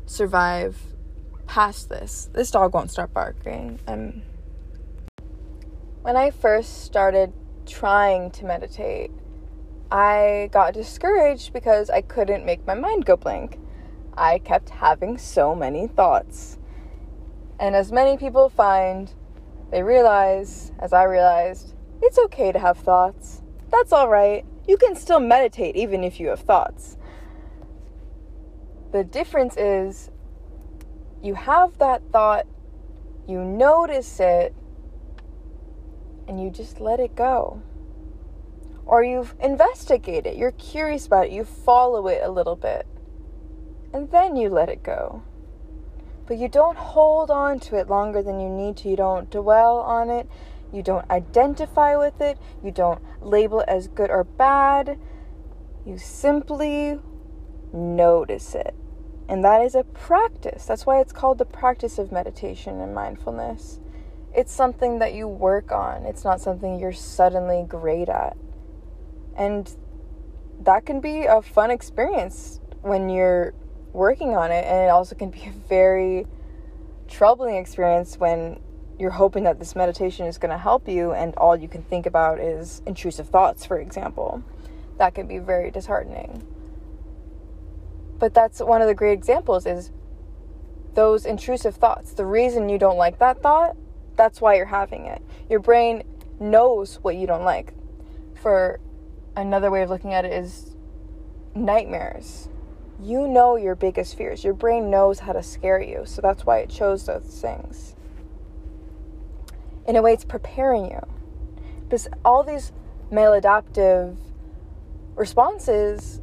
survive 0.05 0.77
past 1.47 1.89
this. 1.89 2.29
This 2.33 2.51
dog 2.51 2.73
won't 2.73 2.91
stop 2.91 3.13
barking. 3.13 3.79
I'm 3.87 4.21
when 6.01 6.15
I 6.15 6.31
first 6.31 6.85
started 6.85 7.33
trying 7.65 8.31
to 8.31 8.45
meditate, 8.45 9.11
I 9.91 10.49
got 10.51 10.75
discouraged 10.75 11.51
because 11.51 11.89
I 11.89 12.01
couldn't 12.01 12.45
make 12.45 12.65
my 12.67 12.75
mind 12.75 13.05
go 13.05 13.17
blank. 13.17 13.59
I 14.15 14.37
kept 14.37 14.69
having 14.69 15.17
so 15.17 15.55
many 15.55 15.87
thoughts. 15.87 16.59
And 17.59 17.75
as 17.75 17.91
many 17.91 18.15
people 18.15 18.49
find, 18.49 19.11
they 19.71 19.81
realize, 19.81 20.71
as 20.79 20.93
I 20.93 21.03
realized, 21.03 21.73
it's 22.03 22.19
okay 22.19 22.51
to 22.51 22.59
have 22.59 22.77
thoughts. 22.77 23.41
That's 23.71 23.91
all 23.91 24.09
right. 24.09 24.45
You 24.67 24.77
can 24.77 24.95
still 24.95 25.19
meditate 25.19 25.75
even 25.75 26.03
if 26.03 26.19
you 26.19 26.27
have 26.27 26.41
thoughts. 26.41 26.95
The 28.91 29.03
difference 29.03 29.57
is 29.57 30.11
you 31.23 31.33
have 31.33 31.79
that 31.79 32.03
thought, 32.11 32.45
you 33.27 33.43
notice 33.43 34.19
it, 34.19 34.53
and 36.27 36.39
you 36.39 36.51
just 36.51 36.79
let 36.79 36.99
it 36.99 37.15
go 37.15 37.63
or 38.89 39.03
you've 39.03 39.35
investigated, 39.39 40.35
you're 40.35 40.51
curious 40.53 41.05
about 41.05 41.27
it, 41.27 41.31
you 41.31 41.43
follow 41.43 42.07
it 42.07 42.21
a 42.23 42.31
little 42.31 42.55
bit, 42.55 42.87
and 43.93 44.09
then 44.09 44.35
you 44.35 44.49
let 44.49 44.67
it 44.67 44.81
go. 44.81 45.21
But 46.25 46.37
you 46.37 46.47
don't 46.47 46.75
hold 46.75 47.29
on 47.29 47.59
to 47.61 47.75
it 47.77 47.87
longer 47.87 48.23
than 48.23 48.39
you 48.39 48.49
need 48.49 48.77
to. 48.77 48.89
You 48.89 48.95
don't 48.95 49.29
dwell 49.29 49.77
on 49.77 50.09
it. 50.09 50.27
You 50.73 50.81
don't 50.81 51.07
identify 51.11 51.97
with 51.97 52.19
it. 52.19 52.39
You 52.63 52.71
don't 52.71 52.99
label 53.21 53.59
it 53.59 53.69
as 53.69 53.87
good 53.87 54.09
or 54.09 54.23
bad. 54.23 54.99
You 55.85 55.99
simply 55.99 56.99
notice 57.71 58.55
it. 58.55 58.73
And 59.27 59.45
that 59.45 59.61
is 59.61 59.75
a 59.75 59.83
practice. 59.83 60.65
That's 60.65 60.87
why 60.87 60.99
it's 60.99 61.13
called 61.13 61.37
the 61.37 61.45
practice 61.45 61.99
of 61.99 62.11
meditation 62.11 62.81
and 62.81 62.95
mindfulness. 62.95 63.79
It's 64.35 64.51
something 64.51 64.97
that 64.97 65.13
you 65.13 65.27
work 65.27 65.71
on, 65.71 66.05
it's 66.05 66.23
not 66.23 66.41
something 66.41 66.79
you're 66.79 66.91
suddenly 66.91 67.65
great 67.67 68.09
at. 68.09 68.35
And 69.39 69.73
that 70.63 70.85
can 70.85 70.99
be 70.99 71.23
a 71.23 71.41
fun 71.41 71.71
experience 71.71 72.59
when 72.81 73.09
you're 73.09 73.53
working 73.93 74.35
on 74.35 74.51
it, 74.51 74.65
and 74.65 74.85
it 74.85 74.89
also 74.89 75.15
can 75.15 75.31
be 75.31 75.45
a 75.45 75.53
very 75.67 76.27
troubling 77.07 77.55
experience 77.55 78.17
when 78.17 78.59
you're 78.99 79.11
hoping 79.11 79.45
that 79.45 79.57
this 79.57 79.75
meditation 79.75 80.25
is 80.25 80.37
going 80.37 80.51
to 80.51 80.57
help 80.57 80.87
you 80.87 81.13
and 81.13 81.33
all 81.35 81.55
you 81.55 81.69
can 81.69 81.81
think 81.83 82.05
about 82.05 82.39
is 82.39 82.81
intrusive 82.85 83.29
thoughts, 83.29 83.65
for 83.65 83.79
example. 83.79 84.43
That 84.97 85.15
can 85.15 85.25
be 85.25 85.39
very 85.39 85.71
disheartening. 85.71 86.45
But 88.19 88.33
that's 88.33 88.59
one 88.59 88.81
of 88.81 88.89
the 88.89 88.93
great 88.93 89.13
examples 89.13 89.65
is 89.65 89.91
those 90.93 91.25
intrusive 91.25 91.75
thoughts. 91.75 92.11
The 92.11 92.25
reason 92.25 92.67
you 92.67 92.77
don't 92.77 92.97
like 92.97 93.19
that 93.19 93.41
thought, 93.41 93.77
that's 94.17 94.41
why 94.41 94.55
you're 94.55 94.65
having 94.65 95.05
it. 95.05 95.21
Your 95.49 95.61
brain 95.61 96.03
knows 96.41 96.99
what 97.01 97.15
you 97.15 97.25
don't 97.25 97.45
like. 97.45 97.73
For 98.41 98.81
another 99.39 99.71
way 99.71 99.81
of 99.81 99.89
looking 99.89 100.13
at 100.13 100.25
it 100.25 100.33
is 100.33 100.75
nightmares. 101.55 102.49
You 103.01 103.27
know 103.27 103.55
your 103.55 103.75
biggest 103.75 104.17
fears. 104.17 104.43
Your 104.43 104.53
brain 104.53 104.89
knows 104.89 105.19
how 105.19 105.33
to 105.33 105.41
scare 105.41 105.81
you. 105.81 106.03
So 106.05 106.21
that's 106.21 106.45
why 106.45 106.59
it 106.59 106.69
chose 106.69 107.05
those 107.05 107.23
things. 107.41 107.95
In 109.87 109.95
a 109.95 110.01
way, 110.01 110.13
it's 110.13 110.25
preparing 110.25 110.85
you. 110.85 110.99
Because 111.83 112.07
all 112.23 112.43
these 112.43 112.71
maladaptive 113.11 114.17
responses 115.15 116.21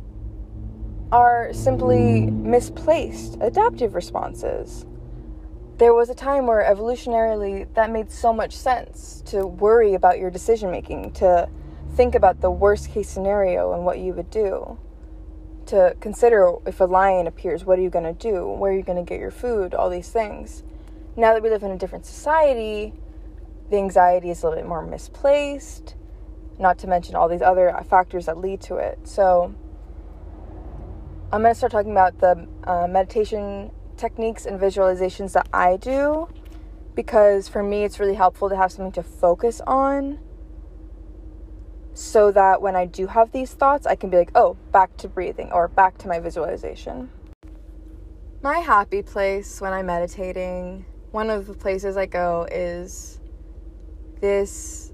are 1.11 1.53
simply 1.53 2.27
misplaced 2.27 3.39
adaptive 3.41 3.95
responses. 3.95 4.87
There 5.79 5.95
was 5.95 6.09
a 6.09 6.15
time 6.15 6.47
where 6.47 6.63
evolutionarily 6.63 7.73
that 7.75 7.91
made 7.91 8.11
so 8.11 8.33
much 8.33 8.55
sense 8.55 9.23
to 9.27 9.47
worry 9.47 9.95
about 9.95 10.19
your 10.19 10.31
decision 10.31 10.71
making, 10.71 11.13
to 11.13 11.49
think 11.97 12.15
about 12.15 12.43
the 12.43 12.51
worst 12.51 12.91
case 12.91 13.09
scenario 13.09 13.73
and 13.73 13.85
what 13.87 13.99
you 13.99 14.13
would 14.13 14.31
do 14.31 14.79
to 15.65 15.97
consider 15.99 16.53
if 16.67 16.79
a 16.81 16.85
lion 16.85 17.27
appears, 17.27 17.65
what 17.65 17.79
are 17.79 17.83
you 17.83 17.91
going 17.91 18.05
to 18.05 18.13
do? 18.13 18.47
Where 18.47 18.71
are 18.71 18.77
you 18.77 18.83
going 18.83 19.03
to 19.03 19.09
get 19.09 19.19
your 19.19 19.31
food? 19.31 19.75
All 19.75 19.89
these 19.89 20.11
things. 20.11 20.63
Now 21.17 21.33
that 21.33 21.43
we 21.43 21.49
live 21.49 21.63
in 21.63 21.71
a 21.71 21.79
different 21.79 22.05
society, 22.05 22.93
the 23.71 23.79
anxiety 23.79 24.31
is 24.31 24.43
a 24.43 24.47
little 24.47 24.63
bit 24.63 24.69
more 24.69 24.87
misplaced, 24.87 25.97
not 26.59 26.79
to 26.79 26.87
mention 26.87 27.17
all 27.17 27.29
these 27.29 27.43
other 27.43 27.75
factors 27.89 28.27
that 28.27 28.37
lead 28.37 28.61
to 28.63 28.77
it. 28.77 28.99
So, 29.05 29.55
I'm 31.33 31.41
going 31.41 31.53
to 31.53 31.59
start 31.59 31.73
talking 31.73 31.91
about 31.91 32.21
the 32.21 32.47
uh, 32.65 32.87
meditation 32.87 33.73
techniques 33.97 34.45
and 34.47 34.61
visualizations 34.61 35.33
that 35.33 35.49
I 35.53 35.77
do 35.79 36.29
because 36.95 37.49
for 37.49 37.63
me 37.63 37.83
it's 37.85 37.99
really 37.99 38.15
helpful 38.15 38.49
to 38.49 38.57
have 38.57 38.71
something 38.71 38.93
to 38.93 39.03
focus 39.03 39.61
on 39.67 40.19
so 41.97 42.31
that 42.31 42.61
when 42.61 42.77
I 42.77 42.85
do 42.85 43.07
have 43.07 43.33
these 43.33 43.55
thoughts, 43.55 43.87
I 43.87 43.95
can 43.95 44.11
be 44.11 44.19
like, 44.19 44.31
oh, 44.35 44.59
back 44.71 44.95
to 44.99 45.09
breathing 45.09 45.51
or 45.51 45.67
back 45.67 45.97
to 45.99 46.09
my 46.09 46.21
visualization. 46.21 47.09
My 48.43 48.59
happy 48.59 49.01
place 49.01 49.63
when 49.63 49.73
I'm 49.73 49.87
meditating, 49.87 50.85
one 51.13 51.31
of 51.31 51.47
the 51.47 51.55
places 51.55 51.97
I 51.97 52.05
go 52.05 52.47
is 52.53 53.19
this 54.21 54.93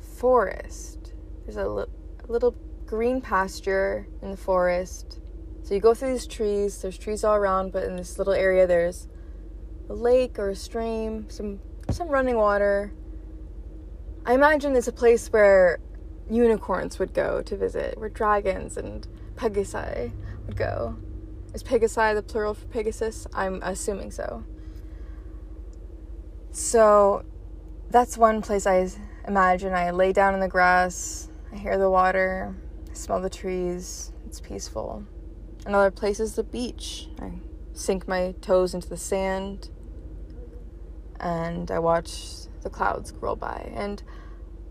forest. 0.00 1.12
There's 1.44 1.58
a 1.58 1.68
li- 1.68 1.84
little 2.26 2.56
green 2.86 3.20
pasture 3.20 4.06
in 4.22 4.30
the 4.30 4.36
forest. 4.38 5.20
So 5.62 5.74
you 5.74 5.80
go 5.80 5.92
through 5.92 6.12
these 6.12 6.26
trees, 6.26 6.80
there's 6.80 6.96
trees 6.96 7.22
all 7.22 7.34
around, 7.34 7.70
but 7.70 7.84
in 7.84 7.96
this 7.96 8.16
little 8.16 8.32
area 8.32 8.66
there's 8.66 9.08
a 9.90 9.94
lake 9.94 10.38
or 10.38 10.48
a 10.48 10.56
stream, 10.56 11.28
some 11.28 11.60
some 11.90 12.08
running 12.08 12.36
water. 12.36 12.92
I 14.24 14.32
imagine 14.32 14.74
it's 14.74 14.88
a 14.88 14.92
place 14.92 15.28
where 15.28 15.80
unicorns 16.30 16.98
would 16.98 17.12
go 17.12 17.42
to 17.42 17.56
visit, 17.56 17.98
where 17.98 18.08
dragons 18.08 18.76
and 18.76 19.06
pegasi 19.36 20.12
would 20.46 20.56
go. 20.56 20.96
Is 21.52 21.62
pegasi 21.62 22.14
the 22.14 22.22
plural 22.22 22.54
for 22.54 22.66
Pegasus? 22.66 23.26
I'm 23.34 23.60
assuming 23.62 24.12
so. 24.12 24.44
So 26.52 27.24
that's 27.90 28.16
one 28.16 28.42
place 28.42 28.66
I 28.66 28.88
imagine. 29.26 29.74
I 29.74 29.90
lay 29.90 30.12
down 30.12 30.34
in 30.34 30.40
the 30.40 30.48
grass, 30.48 31.28
I 31.52 31.56
hear 31.56 31.76
the 31.76 31.90
water, 31.90 32.54
I 32.90 32.94
smell 32.94 33.20
the 33.20 33.30
trees, 33.30 34.12
it's 34.26 34.40
peaceful. 34.40 35.04
Another 35.66 35.90
place 35.90 36.20
is 36.20 36.36
the 36.36 36.44
beach. 36.44 37.08
I 37.20 37.32
sink 37.72 38.08
my 38.08 38.34
toes 38.40 38.74
into 38.74 38.88
the 38.88 38.96
sand 38.96 39.70
and 41.18 41.70
I 41.70 41.78
watch 41.78 42.46
the 42.62 42.70
clouds 42.70 43.12
roll 43.20 43.36
by. 43.36 43.70
And 43.74 44.02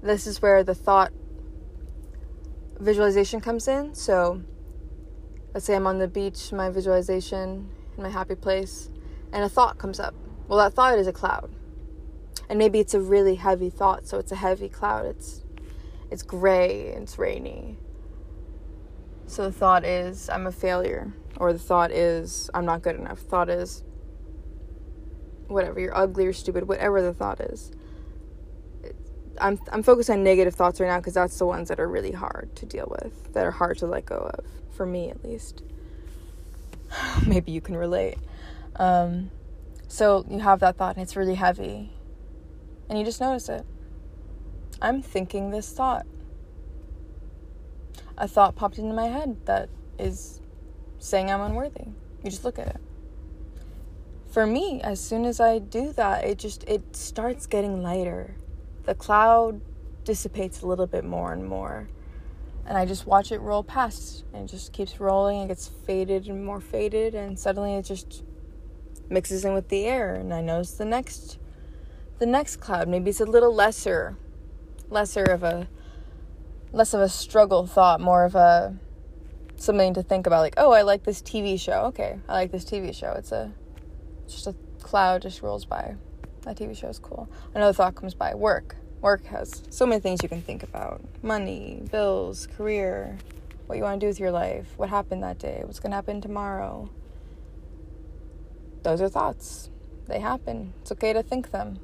this 0.02 0.26
is 0.26 0.42
where 0.42 0.64
the 0.64 0.74
thought 0.74 1.12
visualization 2.80 3.42
comes 3.42 3.68
in. 3.68 3.94
So 3.94 4.42
let's 5.54 5.66
say 5.66 5.76
I'm 5.76 5.88
on 5.88 6.00
the 6.00 6.08
beach, 6.08 6.52
my 6.52 6.70
visualization 6.70 7.70
in 7.98 8.04
my 8.04 8.10
happy 8.10 8.36
place, 8.36 8.90
and 9.32 9.44
a 9.44 9.50
thought 9.50 9.78
comes 9.78 10.00
up. 10.00 10.16
Well, 10.48 10.60
that 10.60 10.74
thought 10.74 10.98
is 10.98 11.08
a 11.08 11.14
cloud. 11.14 11.52
And 12.50 12.58
maybe 12.58 12.80
it's 12.80 12.94
a 12.94 13.00
really 13.00 13.36
heavy 13.36 13.70
thought, 13.70 14.08
so 14.08 14.18
it's 14.18 14.32
a 14.32 14.36
heavy 14.36 14.70
cloud. 14.70 15.06
It's 15.06 15.44
it's 16.10 16.24
gray, 16.24 16.88
it's 16.88 17.20
rainy. 17.20 17.78
So 19.28 19.44
the 19.44 19.52
thought 19.52 19.86
is 19.86 20.28
I'm 20.30 20.48
a 20.48 20.52
failure 20.52 21.14
or 21.38 21.54
the 21.54 21.60
thought 21.60 21.92
is 21.92 22.50
I'm 22.54 22.66
not 22.66 22.82
good 22.82 22.96
enough. 22.96 23.20
Thought 23.20 23.50
is 23.50 23.84
whatever, 25.48 25.80
you're 25.80 25.96
ugly 25.96 26.26
or 26.26 26.34
stupid, 26.34 26.68
whatever 26.68 27.02
the 27.02 27.14
thought 27.14 27.40
is. 27.40 27.72
I'm 29.40 29.60
I'm 29.72 29.84
focused 29.84 30.10
on 30.10 30.24
negative 30.24 30.56
thoughts 30.56 30.80
right 30.80 30.88
now 30.88 30.98
because 30.98 31.14
that's 31.14 31.38
the 31.38 31.46
ones 31.46 31.70
that 31.70 31.80
are 31.80 31.88
really 31.88 32.12
hard 32.12 32.56
to 32.58 32.66
deal 32.66 32.88
with, 32.90 33.34
that 33.34 33.46
are 33.46 33.52
hard 33.52 33.78
to 33.80 33.88
let 33.88 34.06
go 34.06 34.32
of, 34.34 34.46
for 34.72 34.86
me 34.86 35.10
at 35.10 35.24
least. 35.24 35.64
Maybe 37.28 37.52
you 37.52 37.62
can 37.62 37.76
relate. 37.76 38.18
Um, 38.76 39.32
so 39.88 40.26
you 40.30 40.40
have 40.40 40.60
that 40.60 40.78
thought 40.78 40.96
and 40.96 41.04
it's 41.04 41.16
really 41.16 41.36
heavy, 41.36 41.92
and 42.90 42.98
you 43.00 43.06
just 43.06 43.22
notice 43.22 43.50
it. 43.50 43.66
I'm 44.82 45.02
thinking 45.02 45.52
this 45.52 45.72
thought. 45.72 46.06
A 48.18 48.28
thought 48.28 48.56
popped 48.56 48.78
into 48.78 48.94
my 48.94 49.08
head 49.08 49.38
that 49.46 49.70
is 49.98 50.42
saying 51.00 51.32
I'm 51.32 51.42
unworthy. 51.42 51.86
You 52.24 52.30
just 52.30 52.44
look 52.44 52.60
at 52.60 52.68
it. 52.68 52.82
For 54.30 54.46
me, 54.46 54.82
as 54.82 55.00
soon 55.00 55.26
as 55.26 55.40
I 55.40 55.60
do 55.60 55.94
that, 55.94 56.26
it 56.26 56.38
just 56.38 56.64
it 56.66 56.96
starts 56.96 57.48
getting 57.48 57.82
lighter 57.82 58.36
the 58.90 58.96
cloud 58.96 59.62
dissipates 60.04 60.64
a 60.64 60.66
little 60.66 60.88
bit 60.88 61.06
more 61.06 61.32
and 61.32 61.46
more. 61.46 61.88
And 62.66 62.76
I 62.76 62.88
just 62.88 63.06
watch 63.06 63.32
it 63.32 63.38
roll 63.38 63.64
past 63.64 64.26
and 64.34 64.50
it 64.50 64.52
just 64.52 64.74
keeps 64.74 65.00
rolling 65.00 65.42
and 65.42 65.48
gets 65.48 65.68
faded 65.68 66.28
and 66.28 66.44
more 66.44 66.60
faded 66.60 67.14
and 67.14 67.38
suddenly 67.38 67.76
it 67.76 67.84
just 67.86 68.24
mixes 69.08 69.46
in 69.46 69.54
with 69.54 69.70
the 69.70 69.86
air 69.86 70.16
and 70.16 70.34
I 70.34 70.42
notice 70.42 70.72
the 70.72 70.86
next 70.86 71.38
the 72.18 72.26
next 72.26 72.58
cloud 72.58 72.88
maybe 72.88 73.12
it's 73.12 73.22
a 73.22 73.26
little 73.26 73.54
lesser 73.54 74.18
lesser 74.90 75.24
of 75.24 75.44
a 75.44 75.68
less 76.72 76.96
of 76.96 77.02
a 77.02 77.10
struggle 77.10 77.68
thought, 77.68 78.02
more 78.02 78.26
of 78.26 78.34
a 78.34 78.76
something 79.58 79.94
to 79.94 80.02
think 80.02 80.26
about 80.26 80.40
like, 80.40 80.56
oh, 80.58 80.72
I 80.72 80.82
like 80.82 81.04
this 81.04 81.22
TV 81.22 81.60
show. 81.60 81.82
Okay, 81.90 82.20
I 82.28 82.34
like 82.34 82.52
this 82.52 82.66
TV 82.66 82.96
show. 82.96 83.14
It's 83.16 83.32
a 83.32 83.52
just 84.28 84.48
a 84.48 84.56
cloud 84.82 85.22
just 85.22 85.44
rolls 85.44 85.66
by. 85.66 85.96
That 86.42 86.58
TV 86.58 86.76
show 86.76 86.88
is 86.88 86.98
cool. 86.98 87.30
Another 87.54 87.74
thought 87.74 87.94
comes 87.94 88.16
by 88.16 88.34
work. 88.34 88.79
Work 89.02 89.26
has 89.28 89.64
so 89.70 89.86
many 89.86 90.02
things 90.02 90.22
you 90.22 90.30
can 90.30 90.42
think 90.42 90.62
about 90.62 91.02
money, 91.24 91.82
bills, 91.90 92.48
career, 92.58 93.18
what 93.68 93.78
you 93.78 93.84
want 93.84 94.00
to 94.00 94.04
do 94.04 94.08
with 94.08 94.20
your 94.20 94.32
life, 94.32 94.74
what 94.78 94.90
happened 94.90 95.24
that 95.24 95.40
day, 95.40 95.62
what's 95.64 95.80
going 95.80 95.92
to 95.92 95.96
happen 95.96 96.20
tomorrow. 96.20 96.90
Those 98.84 99.02
are 99.02 99.10
thoughts. 99.10 99.70
They 100.08 100.20
happen. 100.20 100.74
It's 100.82 100.92
okay 100.92 101.14
to 101.14 101.24
think 101.24 101.52
them. 101.52 101.80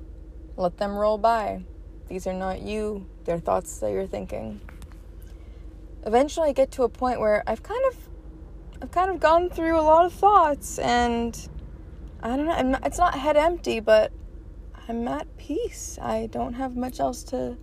Let 0.58 0.78
them 0.78 0.96
roll 0.96 1.18
by. 1.18 1.64
These 2.08 2.28
are 2.28 2.34
not 2.34 2.62
you, 2.62 3.08
they're 3.24 3.40
thoughts 3.40 3.80
that 3.80 3.92
you're 3.92 4.08
thinking. 4.08 4.62
Eventually, 6.06 6.50
I 6.50 6.54
get 6.54 6.72
to 6.72 6.84
a 6.84 6.90
point 6.90 7.20
where 7.20 7.44
I've 7.48 7.64
kind 7.64 7.84
of 7.88 7.98
I've 8.82 8.92
kind 8.92 9.10
of 9.10 9.20
gone 9.20 9.50
through 9.50 9.80
a 9.80 9.82
lot 9.82 10.06
of 10.06 10.14
thoughts 10.14 10.78
and 10.78 11.48
I 12.22 12.36
don't 12.36 12.46
know, 12.46 12.80
it's 12.84 12.98
not 12.98 13.16
head 13.16 13.38
empty, 13.38 13.80
but 13.80 14.12
I'm 14.88 15.08
at 15.08 15.36
peace. 15.38 15.98
I 16.02 16.28
don't 16.28 16.54
have 16.54 16.76
much 16.76 17.00
else 17.00 17.24
to. 17.26 17.58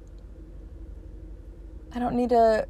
I 1.94 1.98
don't 1.98 2.16
need 2.16 2.30
to. 2.30 2.66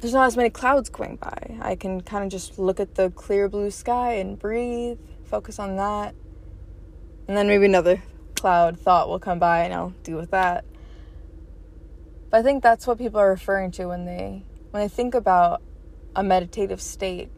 There's 0.00 0.12
not 0.12 0.26
as 0.26 0.36
many 0.36 0.50
clouds 0.50 0.90
going 0.90 1.16
by. 1.16 1.58
I 1.60 1.74
can 1.74 2.02
kind 2.02 2.22
of 2.22 2.30
just 2.30 2.58
look 2.58 2.80
at 2.80 2.96
the 2.96 3.10
clear 3.10 3.48
blue 3.48 3.70
sky 3.70 4.14
and 4.14 4.38
breathe, 4.38 4.98
focus 5.24 5.58
on 5.58 5.76
that. 5.76 6.14
And 7.26 7.36
then 7.36 7.48
maybe 7.48 7.64
another 7.64 8.02
cloud 8.36 8.78
thought 8.78 9.08
will 9.08 9.18
come 9.18 9.38
by 9.38 9.64
and 9.64 9.74
I'll 9.74 9.90
deal 10.02 10.18
with 10.18 10.30
that. 10.30 10.64
But 12.30 12.40
I 12.40 12.42
think 12.42 12.62
that's 12.62 12.86
what 12.86 12.98
people 12.98 13.20
are 13.20 13.30
referring 13.30 13.70
to 13.72 13.86
when 13.86 14.04
they 14.04 14.44
when 14.70 14.82
they 14.82 14.88
think 14.88 15.14
about 15.14 15.62
a 16.14 16.22
meditative 16.22 16.80
state 16.80 17.30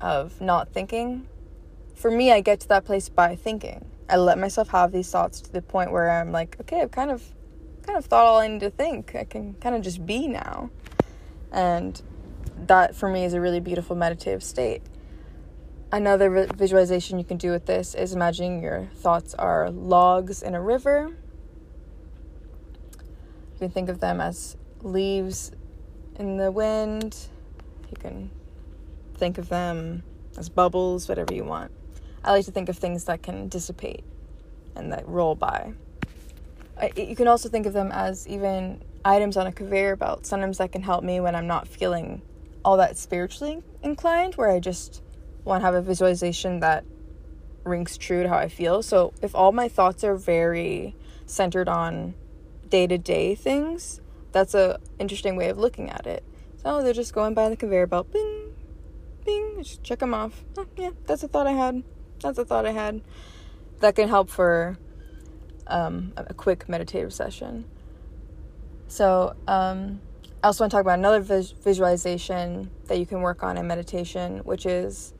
of 0.00 0.40
not 0.40 0.72
thinking. 0.72 1.26
For 1.94 2.10
me, 2.10 2.30
I 2.30 2.40
get 2.40 2.60
to 2.60 2.68
that 2.68 2.84
place 2.84 3.08
by 3.08 3.34
thinking. 3.34 3.89
I 4.10 4.16
let 4.16 4.38
myself 4.38 4.68
have 4.70 4.90
these 4.90 5.10
thoughts 5.10 5.40
to 5.42 5.52
the 5.52 5.62
point 5.62 5.92
where 5.92 6.10
I'm 6.10 6.32
like, 6.32 6.56
okay, 6.60 6.80
I've 6.80 6.90
kind 6.90 7.10
of 7.10 7.22
kind 7.82 7.96
of 7.96 8.04
thought 8.04 8.26
all 8.26 8.38
I 8.38 8.48
need 8.48 8.60
to 8.60 8.70
think. 8.70 9.14
I 9.14 9.24
can 9.24 9.54
kind 9.54 9.74
of 9.74 9.82
just 9.82 10.04
be 10.04 10.26
now. 10.26 10.70
And 11.52 12.00
that 12.66 12.94
for 12.94 13.08
me 13.08 13.24
is 13.24 13.34
a 13.34 13.40
really 13.40 13.60
beautiful 13.60 13.96
meditative 13.96 14.42
state. 14.42 14.82
Another 15.92 16.46
visualization 16.54 17.18
you 17.18 17.24
can 17.24 17.36
do 17.36 17.50
with 17.50 17.66
this 17.66 17.94
is 17.94 18.12
imagining 18.12 18.62
your 18.62 18.88
thoughts 18.94 19.34
are 19.34 19.70
logs 19.70 20.42
in 20.42 20.54
a 20.54 20.60
river. 20.60 21.16
You 23.54 23.58
can 23.58 23.70
think 23.70 23.88
of 23.88 24.00
them 24.00 24.20
as 24.20 24.56
leaves 24.82 25.52
in 26.16 26.36
the 26.36 26.50
wind. 26.50 27.16
You 27.90 27.96
can 27.96 28.30
think 29.14 29.38
of 29.38 29.48
them 29.48 30.02
as 30.36 30.48
bubbles, 30.48 31.08
whatever 31.08 31.34
you 31.34 31.44
want. 31.44 31.72
I 32.22 32.32
like 32.32 32.44
to 32.46 32.52
think 32.52 32.68
of 32.68 32.76
things 32.76 33.04
that 33.04 33.22
can 33.22 33.48
dissipate 33.48 34.04
and 34.76 34.92
that 34.92 35.06
roll 35.08 35.34
by. 35.34 35.72
You 36.96 37.16
can 37.16 37.28
also 37.28 37.48
think 37.48 37.66
of 37.66 37.72
them 37.72 37.90
as 37.92 38.26
even 38.28 38.82
items 39.04 39.36
on 39.36 39.46
a 39.46 39.52
conveyor 39.52 39.96
belt. 39.96 40.26
Sometimes 40.26 40.58
that 40.58 40.72
can 40.72 40.82
help 40.82 41.04
me 41.04 41.20
when 41.20 41.34
I'm 41.34 41.46
not 41.46 41.68
feeling 41.68 42.22
all 42.64 42.76
that 42.76 42.96
spiritually 42.96 43.62
inclined, 43.82 44.34
where 44.34 44.50
I 44.50 44.60
just 44.60 45.02
want 45.44 45.62
to 45.62 45.64
have 45.64 45.74
a 45.74 45.82
visualization 45.82 46.60
that 46.60 46.84
rings 47.64 47.96
true 47.96 48.22
to 48.22 48.28
how 48.28 48.36
I 48.36 48.48
feel. 48.48 48.82
So 48.82 49.12
if 49.22 49.34
all 49.34 49.52
my 49.52 49.68
thoughts 49.68 50.04
are 50.04 50.16
very 50.16 50.94
centered 51.26 51.68
on 51.68 52.14
day 52.68 52.86
to 52.86 52.98
day 52.98 53.34
things, 53.34 54.00
that's 54.32 54.54
a 54.54 54.78
interesting 54.98 55.36
way 55.36 55.48
of 55.48 55.58
looking 55.58 55.90
at 55.90 56.06
it. 56.06 56.24
So 56.56 56.62
oh, 56.66 56.82
they're 56.82 56.92
just 56.92 57.14
going 57.14 57.34
by 57.34 57.48
the 57.48 57.56
conveyor 57.56 57.86
belt, 57.86 58.12
bing, 58.12 58.54
bing, 59.24 59.62
just 59.62 59.82
check 59.82 60.00
them 60.00 60.12
off. 60.12 60.44
Oh, 60.56 60.66
yeah, 60.76 60.90
that's 61.06 61.22
a 61.22 61.28
thought 61.28 61.46
I 61.46 61.52
had. 61.52 61.82
That's 62.20 62.38
a 62.38 62.44
thought 62.44 62.66
I 62.66 62.72
had. 62.72 63.00
That 63.80 63.96
can 63.96 64.08
help 64.08 64.28
for 64.28 64.78
um, 65.66 66.12
a 66.16 66.34
quick 66.34 66.68
meditative 66.68 67.12
session. 67.12 67.64
So 68.88 69.34
um, 69.46 70.00
I 70.42 70.48
also 70.48 70.64
want 70.64 70.72
to 70.72 70.76
talk 70.76 70.82
about 70.82 70.98
another 70.98 71.20
vis- 71.20 71.52
visualization 71.52 72.70
that 72.86 72.98
you 72.98 73.06
can 73.06 73.20
work 73.20 73.42
on 73.42 73.56
in 73.56 73.66
meditation, 73.66 74.38
which 74.38 74.66
is 74.66 75.14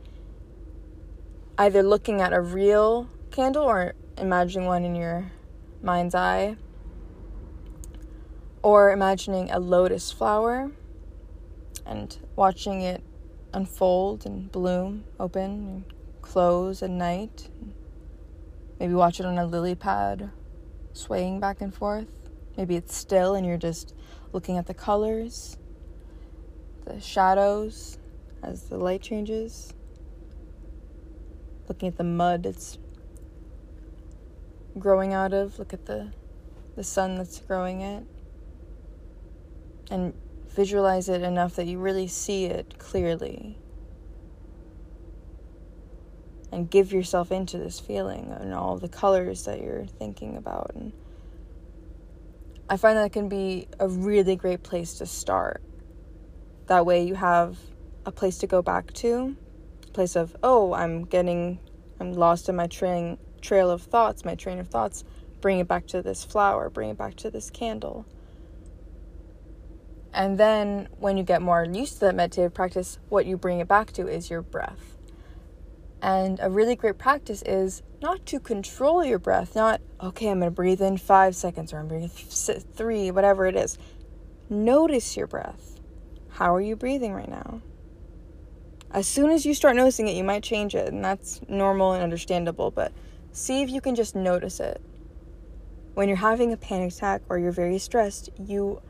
either 1.57 1.83
looking 1.83 2.21
at 2.21 2.33
a 2.33 2.41
real 2.41 3.09
candle 3.31 3.65
or 3.65 3.95
imagining 4.19 4.67
one 4.67 4.85
in 4.85 4.95
your 4.95 5.31
mind's 5.83 6.15
eye, 6.15 6.57
or 8.63 8.93
imagining 8.93 9.51
a 9.51 9.59
lotus 9.59 10.13
flower 10.13 10.71
and 11.87 12.19
watching 12.37 12.83
it 12.83 13.03
unfold 13.53 14.27
and 14.27 14.51
bloom, 14.53 15.05
open 15.19 15.43
and 15.43 15.85
close 16.31 16.83
at 16.83 16.91
night. 16.91 17.49
Maybe 18.79 18.95
watch 18.95 19.21
it 19.21 19.27
on 19.27 19.39
a 19.39 19.47
lily 19.47 19.75
pad, 19.75 20.31
swaying 20.93 21.41
back 21.41 21.61
and 21.61 21.75
forth. 21.75 22.31
Maybe 22.57 22.77
it's 22.77 22.95
still 22.95 23.35
and 23.35 23.45
you're 23.45 23.57
just 23.57 23.95
looking 24.33 24.57
at 24.57 24.67
the 24.67 24.75
colors, 24.75 25.57
the 26.85 27.01
shadows 27.01 27.99
as 28.43 28.69
the 28.69 28.79
light 28.79 29.03
changes 29.03 29.75
looking 31.71 31.89
at 31.89 31.97
the 31.97 32.05
mud 32.05 32.47
it's 32.47 32.79
growing 34.77 35.15
out 35.15 35.33
of. 35.33 35.57
Look 35.59 35.73
at 35.73 35.87
the 35.87 36.13
the 36.75 36.83
sun 36.83 37.15
that's 37.15 37.39
growing 37.39 37.81
it. 37.81 38.05
And 39.89 40.13
visualize 40.49 41.09
it 41.09 41.23
enough 41.23 41.55
that 41.57 41.67
you 41.67 41.79
really 41.79 42.09
see 42.09 42.47
it 42.47 42.77
clearly. 42.79 43.57
And 46.53 46.69
give 46.69 46.93
yourself 46.93 47.31
into 47.31 47.59
this 47.59 47.79
feeling 47.79 48.35
and 48.39 48.53
all 48.53 48.77
the 48.77 48.89
colors 48.89 49.45
that 49.45 49.63
you're 49.63 49.87
thinking 49.87 50.37
about. 50.37 50.73
And 50.75 50.93
I 52.69 52.77
find 52.77 52.99
that 52.99 53.13
can 53.13 53.29
be 53.29 53.69
a 53.79 53.89
really 53.89 54.35
great 54.35 54.63
place 54.65 54.95
to 54.95 55.07
start. 55.07 55.63
That 56.67 56.85
way 56.85 57.05
you 57.05 57.15
have 57.15 57.57
a 58.05 58.11
place 58.11 58.39
to 58.39 58.47
go 58.47 58.63
back 58.63 58.93
to 58.95 59.37
place 59.93 60.17
of 60.17 60.37
oh 60.43 60.73
i'm 60.73 61.05
getting 61.05 61.59
i'm 62.01 62.13
lost 62.13 62.49
in 62.49 62.57
my 62.57 62.67
train 62.67 63.19
trail 63.41 63.71
of 63.71 63.83
thoughts 63.83 64.25
my 64.25 64.35
train 64.35 64.59
of 64.59 64.69
thoughts 64.69 65.05
bring 65.41 65.59
it 65.59 65.69
back 65.69 65.87
to 65.87 66.03
this 66.03 66.25
flower 66.25 66.71
bring 66.71 66.91
it 66.91 66.99
back 66.99 67.15
to 67.15 67.31
this 67.31 67.51
candle 67.51 68.07
and 70.13 70.39
then 70.39 70.89
when 70.99 71.17
you 71.17 71.23
get 71.23 71.43
more 71.43 71.65
used 71.65 71.95
to 71.95 72.01
that 72.01 72.15
meditative 72.15 72.55
practice 72.55 72.99
what 73.09 73.27
you 73.27 73.37
bring 73.37 73.61
it 73.61 73.69
back 73.69 73.93
to 73.93 74.07
is 74.07 74.31
your 74.31 74.43
breath 74.43 74.97
and 76.03 76.39
a 76.41 76.51
really 76.51 76.77
great 76.77 76.99
practice 76.99 77.43
is 77.43 77.83
not 78.03 78.25
to 78.27 78.41
control 78.41 79.05
your 79.05 79.19
breath 79.19 79.55
not 79.55 79.81
okay 80.01 80.29
i'm 80.31 80.41
going 80.41 80.51
to 80.51 80.55
breathe 80.55 80.81
in 80.81 80.97
five 80.97 81.37
seconds 81.37 81.73
or 81.73 81.79
i'm 81.79 81.89
breathing 81.89 82.09
three 82.09 83.11
whatever 83.11 83.47
it 83.47 83.57
is 83.57 83.79
notice 84.49 85.17
your 85.17 85.27
breath 85.27 85.81
how 86.31 86.55
are 86.55 86.61
you 86.61 86.75
breathing 86.77 87.13
right 87.13 87.29
now 87.29 87.61
as 88.93 89.07
soon 89.07 89.31
as 89.31 89.47
you 89.47 89.55
start 89.55 89.77
noticing 89.77 90.09
it, 90.09 90.17
you 90.17 90.25
might 90.25 90.43
change 90.43 90.75
it, 90.75 90.89
and 90.89 91.05
that's 91.05 91.41
normal 91.49 91.93
and 91.93 92.03
understandable, 92.03 92.73
but 92.73 92.93
see 93.31 93.63
if 93.63 93.71
you 93.71 93.81
can 93.81 93.95
just 93.95 94.17
notice 94.17 94.59
it. 94.59 94.81
When 95.95 96.09
you're 96.09 96.17
having 96.17 96.53
a 96.53 96.57
panic 96.57 96.93
attack 96.93 97.23
or 97.29 97.39
you're 97.39 97.53
very 97.53 97.79
stressed, 97.79 98.31
you 98.45 98.83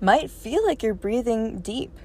might 0.00 0.30
feel 0.30 0.66
like 0.66 0.82
you're 0.82 0.94
breathing 0.94 1.60
deep. 1.60 1.96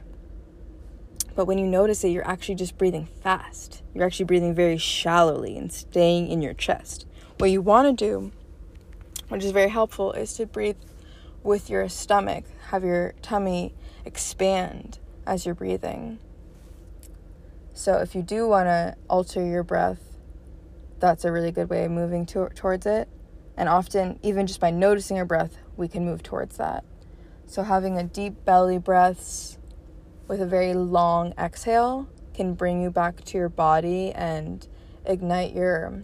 But 1.35 1.45
when 1.45 1.57
you 1.57 1.67
notice 1.67 2.03
it, 2.03 2.09
you're 2.09 2.27
actually 2.27 2.55
just 2.55 2.77
breathing 2.77 3.07
fast. 3.21 3.83
You're 3.93 4.05
actually 4.05 4.25
breathing 4.25 4.55
very 4.55 4.77
shallowly 4.77 5.57
and 5.57 5.71
staying 5.71 6.29
in 6.29 6.41
your 6.41 6.53
chest. 6.53 7.05
What 7.37 7.51
you 7.51 7.61
want 7.61 7.97
to 7.97 8.05
do, 8.05 8.31
which 9.27 9.43
is 9.43 9.51
very 9.51 9.69
helpful, 9.69 10.13
is 10.13 10.33
to 10.35 10.45
breathe 10.45 10.77
with 11.43 11.69
your 11.69 11.89
stomach, 11.89 12.45
have 12.69 12.83
your 12.83 13.13
tummy 13.21 13.73
expand 14.05 14.99
as 15.27 15.45
you're 15.45 15.55
breathing. 15.55 16.19
So 17.73 17.97
if 17.97 18.15
you 18.15 18.21
do 18.21 18.47
want 18.47 18.67
to 18.67 18.95
alter 19.09 19.45
your 19.45 19.63
breath, 19.63 19.99
that's 20.99 21.25
a 21.25 21.31
really 21.31 21.51
good 21.51 21.69
way 21.69 21.83
of 21.83 21.91
moving 21.91 22.25
to- 22.27 22.49
towards 22.55 22.85
it. 22.85 23.09
And 23.57 23.67
often, 23.67 24.19
even 24.23 24.47
just 24.47 24.61
by 24.61 24.71
noticing 24.71 25.17
your 25.17 25.25
breath, 25.25 25.57
we 25.75 25.89
can 25.89 26.05
move 26.05 26.23
towards 26.23 26.55
that. 26.57 26.85
So 27.47 27.63
having 27.63 27.97
a 27.97 28.03
deep 28.03 28.45
belly 28.45 28.77
breaths 28.77 29.57
with 30.27 30.41
a 30.41 30.45
very 30.45 30.73
long 30.73 31.33
exhale 31.37 32.07
can 32.33 32.53
bring 32.53 32.81
you 32.81 32.89
back 32.89 33.23
to 33.23 33.37
your 33.37 33.49
body 33.49 34.11
and 34.11 34.67
ignite 35.05 35.53
your 35.53 36.03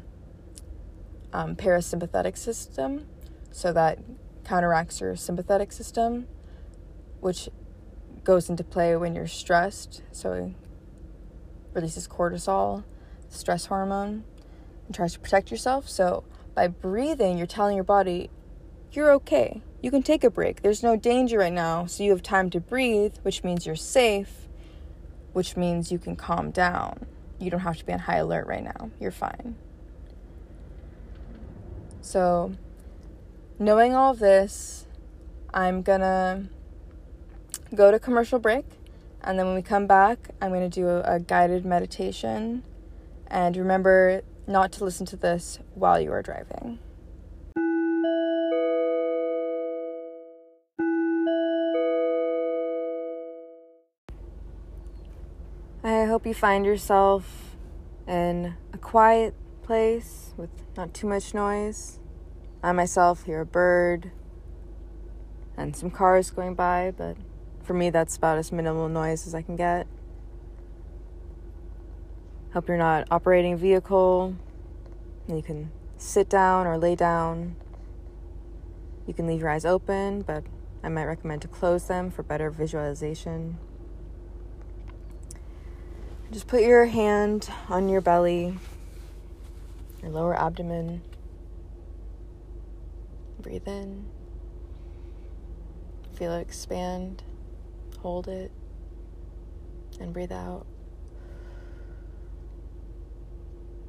um, 1.33 1.55
parasympathetic 1.55 2.37
system 2.37 3.05
so 3.51 3.73
that 3.73 3.99
counteracts 4.43 5.01
your 5.01 5.15
sympathetic 5.15 5.71
system, 5.71 6.27
which 7.19 7.49
goes 8.23 8.49
into 8.49 8.63
play 8.63 8.95
when 8.95 9.15
you're 9.15 9.27
stressed. 9.27 10.01
So 10.11 10.33
it 10.33 10.53
releases 11.73 12.07
cortisol, 12.07 12.83
stress 13.29 13.65
hormone, 13.65 14.23
and 14.85 14.95
tries 14.95 15.13
to 15.13 15.19
protect 15.19 15.51
yourself. 15.51 15.89
So 15.89 16.23
by 16.53 16.67
breathing, 16.67 17.37
you're 17.37 17.47
telling 17.47 17.75
your 17.75 17.83
body, 17.83 18.29
you're 18.91 19.11
okay. 19.13 19.61
You 19.81 19.91
can 19.91 20.03
take 20.03 20.23
a 20.23 20.29
break. 20.29 20.61
There's 20.61 20.83
no 20.83 20.95
danger 20.95 21.39
right 21.39 21.53
now. 21.53 21.85
So 21.85 22.03
you 22.03 22.11
have 22.11 22.21
time 22.21 22.49
to 22.51 22.59
breathe, 22.59 23.15
which 23.23 23.43
means 23.43 23.65
you're 23.65 23.75
safe, 23.75 24.47
which 25.33 25.57
means 25.57 25.91
you 25.91 25.99
can 25.99 26.15
calm 26.15 26.51
down. 26.51 27.05
You 27.39 27.49
don't 27.49 27.61
have 27.61 27.77
to 27.77 27.85
be 27.85 27.93
on 27.93 27.99
high 27.99 28.17
alert 28.17 28.47
right 28.47 28.63
now. 28.63 28.91
You're 28.99 29.11
fine. 29.11 29.55
So, 32.01 32.53
knowing 33.57 33.95
all 33.95 34.11
of 34.11 34.19
this, 34.19 34.85
I'm 35.53 35.81
gonna 35.81 36.45
go 37.73 37.91
to 37.91 37.99
commercial 37.99 38.39
break 38.39 38.65
and 39.23 39.37
then 39.37 39.45
when 39.45 39.55
we 39.55 39.61
come 39.61 39.85
back, 39.85 40.29
I'm 40.41 40.51
to 40.51 40.69
do 40.69 40.87
a, 40.87 41.15
a 41.15 41.19
guided 41.19 41.65
meditation. 41.65 42.63
And 43.27 43.55
remember 43.55 44.21
not 44.47 44.71
to 44.73 44.83
listen 44.83 45.05
to 45.07 45.15
this 45.15 45.59
while 45.75 45.99
you 45.99 46.11
are 46.11 46.21
driving. 46.21 46.79
Hope 56.21 56.27
you 56.27 56.33
find 56.35 56.67
yourself 56.67 57.55
in 58.07 58.53
a 58.73 58.77
quiet 58.77 59.33
place 59.63 60.35
with 60.37 60.51
not 60.77 60.93
too 60.93 61.07
much 61.07 61.33
noise. 61.33 61.97
I 62.61 62.71
myself 62.73 63.23
hear 63.23 63.41
a 63.41 63.45
bird 63.45 64.11
and 65.57 65.75
some 65.75 65.89
cars 65.89 66.29
going 66.29 66.53
by, 66.53 66.93
but 66.95 67.17
for 67.63 67.73
me, 67.73 67.89
that's 67.89 68.17
about 68.17 68.37
as 68.37 68.51
minimal 68.51 68.87
noise 68.87 69.25
as 69.25 69.33
I 69.33 69.41
can 69.41 69.55
get. 69.55 69.87
Hope 72.53 72.67
you're 72.67 72.77
not 72.77 73.07
operating 73.09 73.53
a 73.53 73.57
vehicle. 73.57 74.35
You 75.27 75.41
can 75.41 75.71
sit 75.97 76.29
down 76.29 76.67
or 76.67 76.77
lay 76.77 76.93
down. 76.93 77.55
You 79.07 79.15
can 79.15 79.25
leave 79.25 79.39
your 79.39 79.49
eyes 79.49 79.65
open, 79.65 80.21
but 80.21 80.43
I 80.83 80.89
might 80.89 81.05
recommend 81.05 81.41
to 81.41 81.47
close 81.47 81.87
them 81.87 82.11
for 82.11 82.21
better 82.21 82.51
visualization. 82.51 83.57
Just 86.31 86.47
put 86.47 86.61
your 86.61 86.85
hand 86.85 87.49
on 87.67 87.89
your 87.89 87.99
belly, 87.99 88.57
your 90.01 90.11
lower 90.11 90.33
abdomen. 90.33 91.01
Breathe 93.41 93.67
in. 93.67 94.05
Feel 96.13 96.31
it 96.31 96.39
expand. 96.39 97.21
Hold 97.99 98.29
it. 98.29 98.49
And 99.99 100.13
breathe 100.13 100.31
out. 100.31 100.65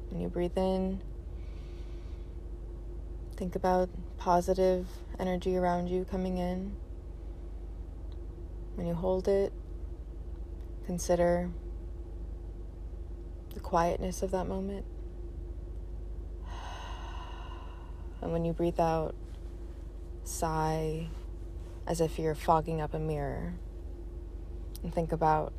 When 0.09 0.19
you 0.19 0.27
breathe 0.27 0.57
in, 0.57 1.01
think 3.37 3.55
about 3.55 3.89
positive 4.17 4.85
energy 5.17 5.55
around 5.55 5.87
you 5.87 6.03
coming 6.03 6.39
in. 6.39 6.75
When 8.75 8.85
you 8.85 8.95
hold 8.95 9.29
it, 9.29 9.53
consider 10.85 11.49
the 13.53 13.59
quietness 13.59 14.21
of 14.21 14.31
that 14.31 14.47
moment. 14.47 14.85
And 18.21 18.31
when 18.31 18.45
you 18.45 18.53
breathe 18.53 18.79
out, 18.79 19.15
sigh 20.23 21.07
as 21.85 21.99
if 21.99 22.17
you're 22.17 22.35
fogging 22.35 22.79
up 22.79 22.93
a 22.93 22.99
mirror. 22.99 23.55
And 24.81 24.93
think 24.93 25.11
about 25.11 25.53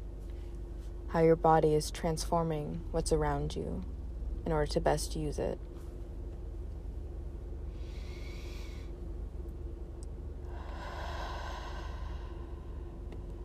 how 1.08 1.20
your 1.20 1.36
body 1.36 1.74
is 1.74 1.90
transforming 1.90 2.80
what's 2.90 3.12
around 3.12 3.54
you 3.54 3.84
in 4.44 4.52
order 4.52 4.66
to 4.72 4.80
best 4.80 5.14
use 5.14 5.38
it. 5.38 5.58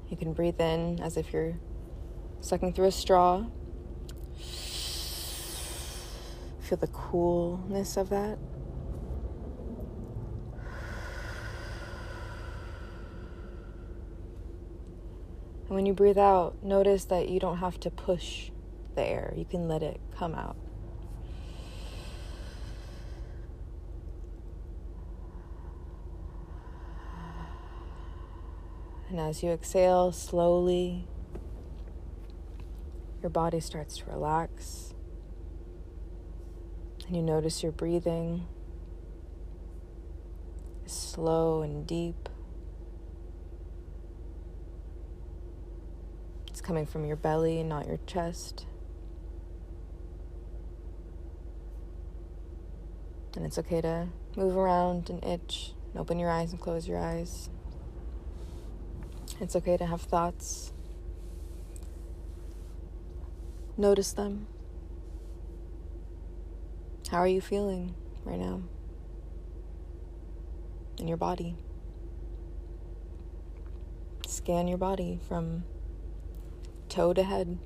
You 0.10 0.18
can 0.18 0.34
breathe 0.34 0.60
in 0.60 1.00
as 1.02 1.18
if 1.18 1.32
you're 1.32 1.60
sucking 2.42 2.74
through 2.74 2.88
a 2.88 2.92
straw. 2.92 3.46
Feel 6.70 6.78
the 6.78 6.88
coolness 6.88 7.98
of 7.98 8.10
that. 8.10 8.38
And 15.66 15.70
when 15.70 15.88
you 15.88 15.94
breathe 15.94 16.20
out, 16.20 16.62
notice 16.62 17.06
that 17.06 17.28
you 17.28 17.40
don't 17.40 17.58
have 17.58 17.80
to 17.80 17.90
push 17.90 18.52
the 18.94 19.02
air, 19.02 19.34
you 19.36 19.46
can 19.46 19.68
let 19.68 19.82
it 19.82 20.00
come 20.16 20.36
out. 20.36 20.58
And 29.10 29.20
as 29.20 29.42
you 29.42 29.50
exhale 29.50 30.12
slowly, 30.12 31.08
your 33.24 33.32
body 33.32 33.60
starts 33.60 33.98
to 33.98 34.06
relax. 34.06 34.94
And 37.10 37.16
you 37.16 37.24
notice 37.24 37.64
your 37.64 37.72
breathing 37.72 38.46
is 40.86 40.92
slow 40.92 41.64
and 41.64 41.88
deep. 41.88 42.30
It's 46.50 46.62
coming 46.62 46.86
from 46.86 47.06
your 47.06 47.16
belly, 47.16 47.64
not 47.64 47.88
your 47.88 47.98
chest. 48.06 48.68
And 53.36 53.44
it's 53.44 53.58
okay 53.58 53.82
to 53.82 54.10
move 54.38 54.56
around 54.56 55.10
and 55.10 55.24
itch 55.24 55.74
and 55.92 56.00
open 56.00 56.20
your 56.20 56.30
eyes 56.30 56.52
and 56.52 56.62
close 56.62 56.88
your 56.88 57.00
eyes. 57.00 57.50
It's 59.42 59.56
okay 59.56 59.78
to 59.78 59.86
have 59.88 60.02
thoughts. 60.02 60.74
Notice 63.78 64.14
them. 64.14 64.46
How 67.12 67.18
are 67.18 67.28
you 67.28 67.42
feeling 67.42 67.96
right 68.24 68.38
now 68.38 68.62
in 71.00 71.08
your 71.08 71.18
body? 71.18 71.56
Scan 74.28 74.68
your 74.68 74.78
body 74.78 75.20
from 75.28 75.64
toe 76.88 77.14
to 77.14 77.24
head. 77.24 77.58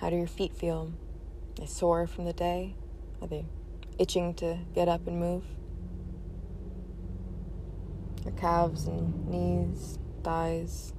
How 0.00 0.10
do 0.10 0.16
your 0.16 0.28
feet 0.28 0.54
feel? 0.54 0.92
Are 1.58 1.62
they 1.62 1.66
sore 1.66 2.06
from 2.06 2.26
the 2.26 2.32
day? 2.32 2.76
Are 3.20 3.26
they 3.26 3.44
itching 3.98 4.34
to 4.34 4.58
get 4.72 4.86
up 4.86 5.08
and 5.08 5.18
move? 5.18 5.42
Your 8.24 8.34
calves 8.34 8.86
and 8.86 9.26
knees, 9.26 9.98
thighs, 10.22 10.92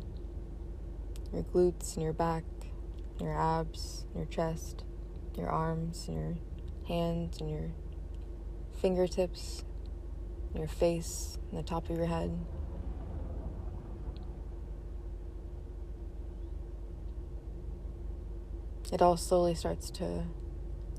your 1.32 1.44
glutes 1.44 1.94
and 1.94 2.04
your 2.04 2.12
back, 2.12 2.44
your 3.22 3.34
abs, 3.34 4.04
your 4.14 4.26
chest, 4.26 4.84
your 5.38 5.48
arms 5.48 6.06
and 6.10 6.18
your 6.18 6.36
hands 6.90 7.40
and 7.40 7.50
your 7.50 7.70
fingertips, 8.82 9.64
your 10.54 10.68
face 10.68 11.38
and 11.50 11.60
the 11.60 11.64
top 11.64 11.90
of 11.90 11.96
your 11.96 12.08
head. 12.08 12.38
It 18.92 19.02
all 19.04 19.18
slowly 19.18 19.54
starts 19.54 19.92
to 19.92 20.24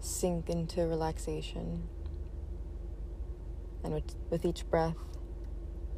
sink 0.01 0.49
into 0.49 0.87
relaxation. 0.87 1.89
And 3.83 3.93
with, 3.93 4.15
with 4.31 4.45
each 4.45 4.65
breath, 4.71 4.97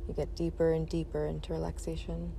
you 0.09 0.15
get 0.15 0.35
deeper 0.35 0.73
and 0.73 0.89
deeper 0.89 1.27
into 1.27 1.53
relaxation. 1.53 2.33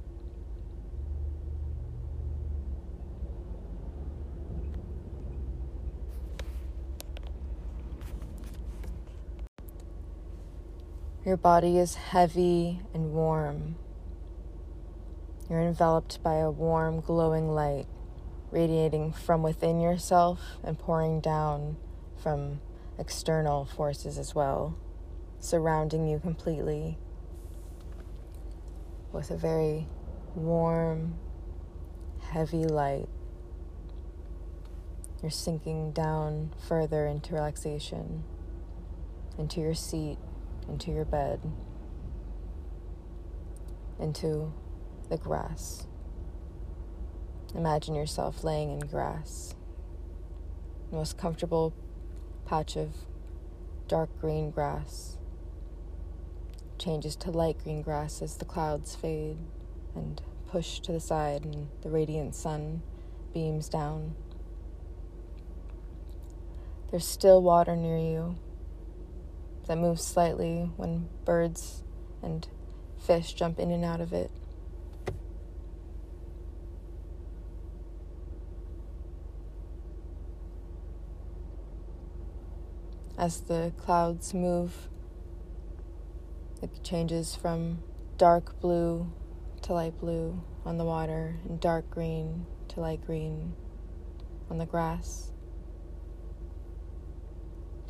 Your 11.26 11.38
body 11.38 11.78
is 11.78 11.96
heavy 11.96 12.82
and 12.94 13.14
warm. 13.14 13.76
You're 15.50 15.62
enveloped 15.62 16.22
by 16.22 16.36
a 16.36 16.52
warm, 16.52 17.00
glowing 17.00 17.50
light 17.50 17.88
radiating 18.54 19.12
from 19.12 19.42
within 19.42 19.82
yourself 19.82 20.40
and 20.64 20.78
pouring 20.78 21.20
down 21.20 21.76
from 22.22 22.62
external 23.00 23.66
forces 23.66 24.20
as 24.20 24.36
well, 24.36 24.78
surrounding 25.40 26.08
you 26.08 26.20
completely 26.20 26.98
with 29.12 29.32
a 29.32 29.36
very 29.36 29.88
warm, 30.36 31.16
heavy 32.22 32.64
light. 32.64 33.10
You're 35.22 35.32
sinking 35.32 35.92
down 35.94 36.52
further 36.68 37.08
into 37.08 37.34
relaxation, 37.34 38.24
into 39.38 39.62
your 39.62 39.74
seat, 39.74 40.18
into 40.68 40.92
your 40.92 41.06
bed, 41.06 41.40
into 44.00 44.54
the 45.10 45.18
grass. 45.18 45.88
Imagine 47.56 47.96
yourself 47.96 48.44
laying 48.44 48.72
in 48.72 48.80
grass, 48.80 49.56
the 50.90 50.96
most 50.96 51.18
comfortable 51.18 51.74
patch 52.46 52.76
of 52.76 52.90
dark 53.88 54.10
green 54.20 54.50
grass 54.50 55.18
changes 56.78 57.16
to 57.16 57.32
light 57.32 57.58
green 57.64 57.82
grass 57.82 58.22
as 58.22 58.38
the 58.38 58.46
clouds 58.46 58.96
fade 58.96 59.38
and 59.96 60.22
push 60.50 60.80
to 60.80 60.92
the 60.92 61.00
side 61.00 61.46
and 61.46 61.70
the 61.82 61.90
radiant 61.90 62.36
sun 62.36 62.82
beams 63.34 63.70
down. 63.70 64.16
There's 66.92 67.06
still 67.06 67.42
water 67.42 67.76
near 67.76 67.98
you 67.98 68.36
that 69.68 69.78
moves 69.78 70.04
slightly 70.04 70.72
when 70.78 71.10
birds 71.26 71.84
and 72.22 72.48
fish 72.98 73.34
jump 73.34 73.60
in 73.60 73.72
and 73.72 73.84
out 73.84 74.02
of 74.02 74.14
it. 74.14 74.32
As 83.18 83.42
the 83.42 83.72
clouds 83.78 84.34
move 84.34 84.90
it 86.64 86.82
changes 86.82 87.36
from 87.36 87.80
dark 88.18 88.58
blue 88.62 89.12
to 89.62 89.74
light 89.74 90.00
blue 90.00 90.42
on 90.66 90.78
the 90.78 90.86
water 90.86 91.36
and 91.44 91.60
dark 91.60 91.90
green 91.90 92.46
to 92.70 92.80
light 92.80 93.06
green 93.06 93.54
on 94.50 94.60
the 94.60 94.66
grass. 94.66 95.33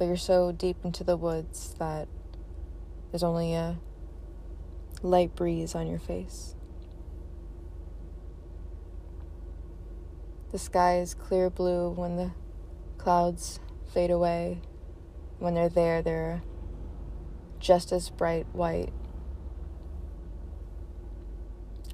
But 0.04 0.08
you're 0.08 0.18
so 0.18 0.52
deep 0.52 0.84
into 0.84 1.06
the 1.06 1.16
woods 1.16 1.76
that 1.80 2.10
there's 3.10 3.24
only 3.24 3.54
a 3.54 3.78
light 5.02 5.34
breeze 5.34 5.76
on 5.76 5.88
your 5.88 5.98
face. 5.98 6.56
The 10.52 10.60
sky 10.60 11.00
is 11.00 11.14
clear 11.14 11.50
blue 11.50 11.90
when 11.92 12.18
the 12.18 12.32
clouds 12.98 13.62
fade 13.94 14.12
away 14.12 14.60
when 15.40 15.54
they're 15.54 15.70
there, 15.70 16.02
they're 16.02 16.44
just 17.62 17.94
as 17.94 18.10
bright 18.10 18.46
white. 18.52 18.92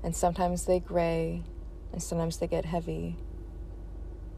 And 0.04 0.16
sometimes 0.16 0.66
they 0.66 0.80
gray, 0.80 1.44
and 1.94 2.02
sometimes 2.02 2.38
they 2.38 2.48
get 2.48 2.66
heavy, 2.66 3.18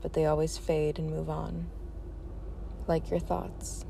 but 0.02 0.12
they 0.12 0.26
always 0.26 0.58
fade 0.58 1.00
and 1.00 1.10
move 1.10 1.30
on, 1.30 1.70
like 2.88 3.10
your 3.10 3.20
thoughts. 3.20 3.86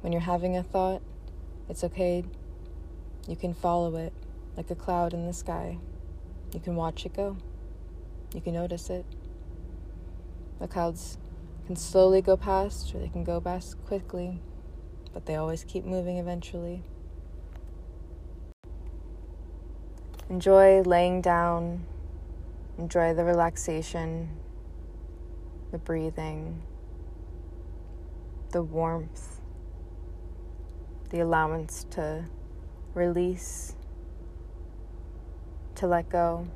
When 0.00 0.12
you're 0.12 0.20
having 0.20 0.56
a 0.56 0.62
thought, 0.62 1.02
it's 1.68 1.84
okay. 1.84 2.24
You 3.28 3.36
can 3.36 3.54
follow 3.54 3.96
it 3.96 4.12
like 4.56 4.70
a 4.70 4.74
cloud 4.74 5.12
in 5.12 5.26
the 5.26 5.32
sky. 5.32 5.78
You 6.52 6.60
can 6.60 6.76
watch 6.76 7.04
it 7.04 7.14
go. 7.14 7.36
You 8.34 8.40
can 8.40 8.54
notice 8.54 8.90
it. 8.90 9.04
The 10.60 10.68
clouds 10.68 11.18
can 11.66 11.76
slowly 11.76 12.22
go 12.22 12.36
past, 12.36 12.94
or 12.94 12.98
they 12.98 13.08
can 13.08 13.24
go 13.24 13.40
past 13.40 13.76
quickly, 13.84 14.40
but 15.12 15.26
they 15.26 15.34
always 15.34 15.64
keep 15.64 15.84
moving 15.84 16.18
eventually. 16.18 16.82
Enjoy 20.30 20.82
laying 20.82 21.20
down, 21.20 21.84
enjoy 22.78 23.14
the 23.14 23.24
relaxation, 23.24 24.28
the 25.72 25.78
breathing, 25.78 26.62
the 28.56 28.62
warmth, 28.62 29.42
the 31.10 31.20
allowance 31.20 31.84
to 31.90 32.24
release, 32.94 33.76
to 35.74 35.86
let 35.86 36.08
go, 36.08 36.48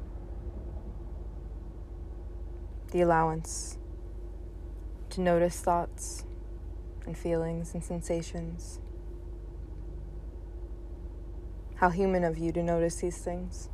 the 2.90 3.02
allowance 3.02 3.76
to 5.10 5.20
notice 5.20 5.60
thoughts 5.60 6.24
and 7.04 7.18
feelings 7.18 7.74
and 7.74 7.84
sensations. 7.84 8.80
How 11.74 11.90
human 11.90 12.24
of 12.24 12.38
you 12.38 12.50
to 12.52 12.62
notice 12.62 12.96
these 12.96 13.18
things. 13.18 13.68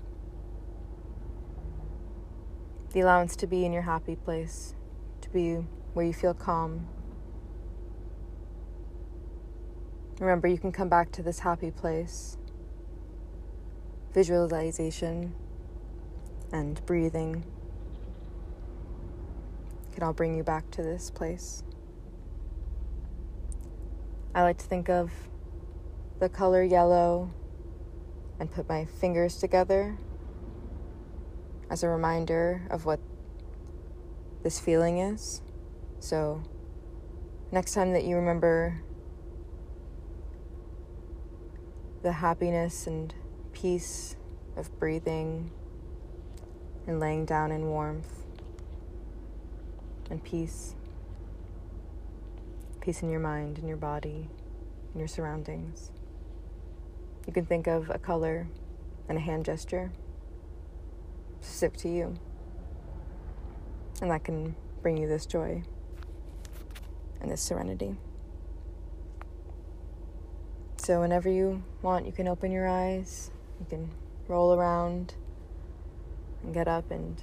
The 2.90 3.02
allowance 3.02 3.36
to 3.36 3.46
be 3.46 3.64
in 3.64 3.72
your 3.72 3.82
happy 3.82 4.16
place, 4.16 4.74
to 5.20 5.30
be 5.30 5.64
where 5.94 6.04
you 6.04 6.12
feel 6.12 6.34
calm. 6.34 6.88
Remember, 10.20 10.48
you 10.48 10.59
can 10.59 10.72
come 10.72 10.88
back 10.88 11.12
to 11.12 11.22
this 11.22 11.40
happy 11.40 11.70
place. 11.70 12.38
Visualization 14.14 15.35
and 16.52 16.85
breathing 16.87 17.44
can 19.92 20.02
all 20.02 20.14
bring 20.14 20.37
you 20.37 20.42
back 20.42 20.70
to 20.70 20.83
this 20.83 21.11
place. 21.11 21.62
I 24.35 24.42
like 24.42 24.59
to 24.59 24.64
think 24.64 24.88
of 24.88 25.11
the 26.18 26.29
color 26.29 26.62
yellow 26.62 27.31
and 28.38 28.50
put 28.50 28.68
my 28.68 28.85
fingers 28.85 29.37
together 29.37 29.96
as 31.70 31.83
a 31.83 31.88
reminder 31.88 32.62
of 32.70 32.87
what 32.87 33.00
this 34.42 34.61
feeling 34.61 34.98
is. 34.98 35.42
So, 35.98 36.42
next 37.50 37.74
time 37.74 37.92
that 37.92 38.05
you 38.05 38.16
remember 38.16 38.83
the 42.07 42.12
happiness 42.12 42.87
and 42.87 43.12
peace 43.53 44.14
of 44.57 44.79
breathing 44.79 45.51
and 46.87 47.01
laying 47.01 47.25
down 47.25 47.51
in 47.51 47.66
warmth, 47.66 48.23
and 50.09 50.23
peace. 50.23 50.77
Peace 52.81 53.03
in 53.03 53.11
your 53.11 53.19
mind, 53.19 53.59
in 53.59 53.66
your 53.66 53.77
body, 53.77 54.29
in 54.95 55.01
your 55.01 55.09
surroundings. 55.09 55.90
You 57.27 57.33
can 57.33 57.45
think 57.45 57.66
of 57.66 57.90
a 57.90 57.99
color 57.99 58.47
and 59.09 59.19
a 59.19 59.21
hand 59.21 59.45
gesture 59.45 59.90
specific 61.40 61.77
to 61.79 61.88
you. 61.88 62.14
And 64.01 64.12
that 64.12 64.23
can 64.23 64.55
bring 64.81 64.97
you 64.97 65.09
this 65.09 65.27
joy 65.27 65.64
and 67.21 67.33
this 67.33 67.42
serenity. 67.42 67.97
So, 70.87 71.01
whenever 71.01 71.29
you 71.29 71.64
want, 71.83 72.07
you 72.07 72.12
can 72.12 72.29
open 72.29 72.53
your 72.53 72.68
eyes, 72.68 73.33
you 73.59 73.66
can 73.68 73.90
roll 74.29 74.55
around 74.55 75.14
and 76.44 76.55
get 76.55 76.68
up 76.68 76.92
and 76.92 77.20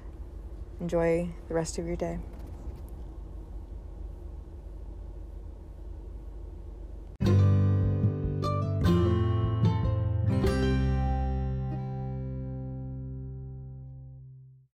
enjoy 0.82 1.30
the 1.48 1.54
rest 1.54 1.78
of 1.78 1.88
your 1.88 1.96
day. 1.96 2.20